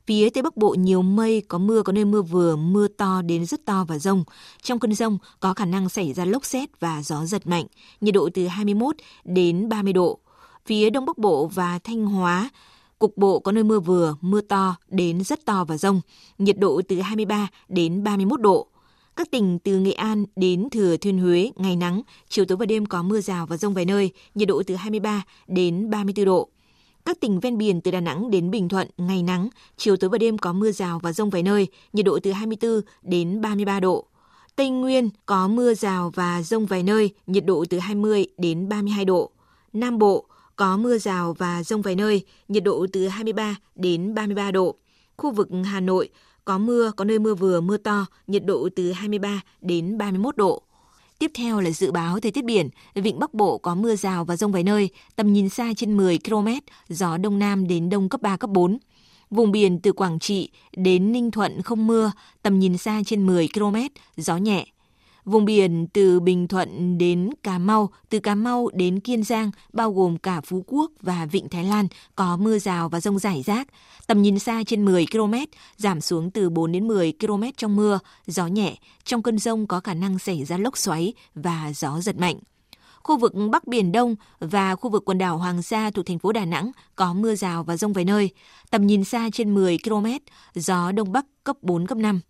Phía 0.06 0.30
Tây 0.30 0.42
Bắc 0.42 0.56
Bộ 0.56 0.74
nhiều 0.78 1.02
mây, 1.02 1.42
có 1.48 1.58
mưa, 1.58 1.82
có 1.82 1.92
nơi 1.92 2.04
mưa 2.04 2.22
vừa, 2.22 2.56
mưa 2.56 2.88
to 2.88 3.22
đến 3.22 3.46
rất 3.46 3.64
to 3.64 3.84
và 3.88 3.98
rông. 3.98 4.24
Trong 4.62 4.78
cơn 4.78 4.94
rông 4.94 5.18
có 5.40 5.54
khả 5.54 5.64
năng 5.64 5.88
xảy 5.88 6.12
ra 6.12 6.24
lốc 6.24 6.44
xét 6.44 6.80
và 6.80 7.02
gió 7.02 7.24
giật 7.24 7.46
mạnh, 7.46 7.66
nhiệt 8.00 8.14
độ 8.14 8.28
từ 8.34 8.46
21 8.46 8.96
đến 9.24 9.68
30 9.68 9.92
độ. 9.92 10.18
Phía 10.66 10.90
Đông 10.90 11.06
Bắc 11.06 11.18
Bộ 11.18 11.46
và 11.46 11.78
Thanh 11.84 12.06
Hóa, 12.06 12.50
cục 12.98 13.16
bộ 13.16 13.38
có 13.38 13.52
nơi 13.52 13.64
mưa 13.64 13.80
vừa, 13.80 14.16
mưa 14.20 14.40
to 14.40 14.76
đến 14.88 15.24
rất 15.24 15.44
to 15.44 15.64
và 15.64 15.76
rông, 15.76 16.00
nhiệt 16.38 16.58
độ 16.58 16.80
từ 16.88 17.00
23 17.00 17.48
đến 17.68 18.04
31 18.04 18.40
độ. 18.40 18.68
Các 19.16 19.30
tỉnh 19.30 19.58
từ 19.58 19.78
Nghệ 19.78 19.92
An 19.92 20.24
đến 20.36 20.70
Thừa 20.70 20.96
Thiên 20.96 21.18
Huế 21.18 21.50
ngày 21.56 21.76
nắng, 21.76 22.02
chiều 22.28 22.44
tối 22.44 22.56
và 22.56 22.66
đêm 22.66 22.86
có 22.86 23.02
mưa 23.02 23.20
rào 23.20 23.46
và 23.46 23.56
rông 23.56 23.74
vài 23.74 23.84
nơi, 23.84 24.10
nhiệt 24.34 24.48
độ 24.48 24.62
từ 24.66 24.74
23 24.74 25.22
đến 25.46 25.90
34 25.90 26.24
độ. 26.24 26.48
Các 27.04 27.20
tỉnh 27.20 27.40
ven 27.40 27.58
biển 27.58 27.80
từ 27.80 27.90
Đà 27.90 28.00
Nẵng 28.00 28.30
đến 28.30 28.50
Bình 28.50 28.68
Thuận 28.68 28.88
ngày 28.98 29.22
nắng, 29.22 29.48
chiều 29.76 29.96
tối 29.96 30.10
và 30.10 30.18
đêm 30.18 30.38
có 30.38 30.52
mưa 30.52 30.72
rào 30.72 30.98
và 30.98 31.12
rông 31.12 31.30
vài 31.30 31.42
nơi, 31.42 31.66
nhiệt 31.92 32.04
độ 32.04 32.18
từ 32.22 32.32
24 32.32 32.80
đến 33.02 33.40
33 33.40 33.80
độ. 33.80 34.06
Tây 34.56 34.70
Nguyên 34.70 35.10
có 35.26 35.48
mưa 35.48 35.74
rào 35.74 36.12
và 36.14 36.42
rông 36.42 36.66
vài 36.66 36.82
nơi, 36.82 37.10
nhiệt 37.26 37.44
độ 37.46 37.64
từ 37.70 37.78
20 37.78 38.26
đến 38.38 38.68
32 38.68 39.04
độ. 39.04 39.30
Nam 39.72 39.98
Bộ 39.98 40.24
có 40.56 40.76
mưa 40.76 40.98
rào 40.98 41.34
và 41.38 41.62
rông 41.62 41.82
vài 41.82 41.96
nơi, 41.96 42.24
nhiệt 42.48 42.64
độ 42.64 42.86
từ 42.92 43.08
23 43.08 43.56
đến 43.74 44.14
33 44.14 44.50
độ. 44.50 44.74
Khu 45.16 45.30
vực 45.30 45.48
Hà 45.64 45.80
Nội 45.80 46.08
có 46.44 46.58
mưa, 46.58 46.92
có 46.96 47.04
nơi 47.04 47.18
mưa 47.18 47.34
vừa, 47.34 47.60
mưa 47.60 47.76
to, 47.76 48.06
nhiệt 48.26 48.44
độ 48.44 48.68
từ 48.76 48.92
23 48.92 49.40
đến 49.60 49.98
31 49.98 50.36
độ. 50.36 50.62
Tiếp 51.18 51.30
theo 51.34 51.60
là 51.60 51.70
dự 51.70 51.92
báo 51.92 52.20
thời 52.20 52.32
tiết 52.32 52.44
biển. 52.44 52.68
Vịnh 52.94 53.18
Bắc 53.18 53.34
Bộ 53.34 53.58
có 53.58 53.74
mưa 53.74 53.96
rào 53.96 54.24
và 54.24 54.36
rông 54.36 54.52
vài 54.52 54.62
nơi, 54.62 54.90
tầm 55.16 55.32
nhìn 55.32 55.48
xa 55.48 55.72
trên 55.76 55.96
10 55.96 56.18
km, 56.18 56.48
gió 56.88 57.16
Đông 57.16 57.38
Nam 57.38 57.68
đến 57.68 57.90
Đông 57.90 58.08
cấp 58.08 58.22
3, 58.22 58.36
cấp 58.36 58.50
4. 58.50 58.78
Vùng 59.30 59.52
biển 59.52 59.80
từ 59.80 59.92
Quảng 59.92 60.18
Trị 60.18 60.50
đến 60.76 61.12
Ninh 61.12 61.30
Thuận 61.30 61.62
không 61.62 61.86
mưa, 61.86 62.12
tầm 62.42 62.58
nhìn 62.58 62.78
xa 62.78 63.02
trên 63.06 63.26
10 63.26 63.48
km, 63.54 63.76
gió 64.16 64.36
nhẹ. 64.36 64.66
Vùng 65.24 65.44
biển 65.44 65.86
từ 65.92 66.20
Bình 66.20 66.48
Thuận 66.48 66.98
đến 66.98 67.30
Cà 67.42 67.58
Mau, 67.58 67.90
từ 68.08 68.20
Cà 68.20 68.34
Mau 68.34 68.68
đến 68.74 69.00
Kiên 69.00 69.22
Giang, 69.22 69.50
bao 69.72 69.92
gồm 69.92 70.18
cả 70.18 70.40
Phú 70.40 70.64
Quốc 70.66 70.90
và 71.00 71.26
Vịnh 71.26 71.48
Thái 71.48 71.64
Lan, 71.64 71.88
có 72.16 72.36
mưa 72.36 72.58
rào 72.58 72.88
và 72.88 73.00
rông 73.00 73.18
rải 73.18 73.42
rác. 73.42 73.68
Tầm 74.06 74.22
nhìn 74.22 74.38
xa 74.38 74.62
trên 74.66 74.84
10 74.84 75.06
km, 75.12 75.34
giảm 75.76 76.00
xuống 76.00 76.30
từ 76.30 76.50
4 76.50 76.72
đến 76.72 76.88
10 76.88 77.12
km 77.20 77.42
trong 77.56 77.76
mưa, 77.76 77.98
gió 78.26 78.46
nhẹ. 78.46 78.76
Trong 79.04 79.22
cơn 79.22 79.38
rông 79.38 79.66
có 79.66 79.80
khả 79.80 79.94
năng 79.94 80.18
xảy 80.18 80.44
ra 80.44 80.56
lốc 80.56 80.78
xoáy 80.78 81.12
và 81.34 81.72
gió 81.74 82.00
giật 82.00 82.16
mạnh. 82.16 82.38
Khu 83.02 83.18
vực 83.18 83.32
Bắc 83.50 83.66
Biển 83.66 83.92
Đông 83.92 84.16
và 84.40 84.76
khu 84.76 84.90
vực 84.90 85.04
quần 85.04 85.18
đảo 85.18 85.38
Hoàng 85.38 85.62
Sa 85.62 85.90
thuộc 85.90 86.06
thành 86.06 86.18
phố 86.18 86.32
Đà 86.32 86.44
Nẵng 86.44 86.70
có 86.96 87.14
mưa 87.14 87.34
rào 87.34 87.64
và 87.64 87.76
rông 87.76 87.92
vài 87.92 88.04
nơi. 88.04 88.30
Tầm 88.70 88.86
nhìn 88.86 89.04
xa 89.04 89.28
trên 89.32 89.54
10 89.54 89.78
km, 89.84 90.06
gió 90.54 90.92
Đông 90.92 91.12
Bắc 91.12 91.26
cấp 91.44 91.56
4, 91.62 91.86
cấp 91.86 91.98
5 91.98 92.20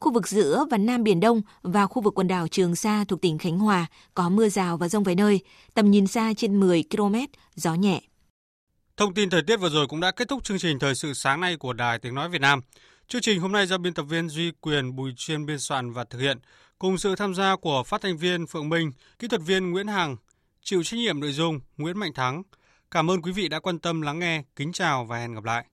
khu 0.00 0.12
vực 0.12 0.28
giữa 0.28 0.64
và 0.70 0.78
Nam 0.78 1.04
Biển 1.04 1.20
Đông 1.20 1.42
và 1.62 1.86
khu 1.86 2.02
vực 2.02 2.14
quần 2.14 2.28
đảo 2.28 2.48
Trường 2.48 2.76
Sa 2.76 3.04
thuộc 3.08 3.20
tỉnh 3.20 3.38
Khánh 3.38 3.58
Hòa 3.58 3.86
có 4.14 4.28
mưa 4.28 4.48
rào 4.48 4.76
và 4.76 4.88
rông 4.88 5.04
vài 5.04 5.14
nơi, 5.14 5.40
tầm 5.74 5.90
nhìn 5.90 6.06
xa 6.06 6.32
trên 6.36 6.60
10 6.60 6.84
km, 6.90 7.14
gió 7.54 7.74
nhẹ. 7.74 8.00
Thông 8.96 9.14
tin 9.14 9.30
thời 9.30 9.42
tiết 9.42 9.56
vừa 9.56 9.68
rồi 9.68 9.86
cũng 9.86 10.00
đã 10.00 10.10
kết 10.10 10.28
thúc 10.28 10.44
chương 10.44 10.58
trình 10.58 10.78
thời 10.78 10.94
sự 10.94 11.14
sáng 11.14 11.40
nay 11.40 11.56
của 11.56 11.72
Đài 11.72 11.98
Tiếng 11.98 12.14
Nói 12.14 12.28
Việt 12.28 12.40
Nam. 12.40 12.60
Chương 13.08 13.22
trình 13.22 13.40
hôm 13.40 13.52
nay 13.52 13.66
do 13.66 13.78
biên 13.78 13.94
tập 13.94 14.02
viên 14.02 14.28
Duy 14.28 14.52
Quyền, 14.60 14.96
Bùi 14.96 15.12
Chuyên 15.16 15.46
biên 15.46 15.58
soạn 15.58 15.92
và 15.92 16.04
thực 16.04 16.18
hiện, 16.18 16.38
cùng 16.78 16.98
sự 16.98 17.16
tham 17.16 17.34
gia 17.34 17.56
của 17.56 17.82
phát 17.82 18.00
thanh 18.00 18.16
viên 18.16 18.46
Phượng 18.46 18.68
Minh, 18.68 18.92
kỹ 19.18 19.28
thuật 19.28 19.42
viên 19.42 19.70
Nguyễn 19.70 19.86
Hằng, 19.86 20.16
chịu 20.62 20.82
trách 20.82 20.96
nhiệm 20.96 21.20
nội 21.20 21.32
dung 21.32 21.60
Nguyễn 21.76 21.98
Mạnh 21.98 22.14
Thắng. 22.14 22.42
Cảm 22.90 23.10
ơn 23.10 23.22
quý 23.22 23.32
vị 23.32 23.48
đã 23.48 23.60
quan 23.60 23.78
tâm 23.78 24.02
lắng 24.02 24.18
nghe. 24.18 24.42
Kính 24.56 24.72
chào 24.72 25.04
và 25.04 25.18
hẹn 25.18 25.34
gặp 25.34 25.44
lại. 25.44 25.66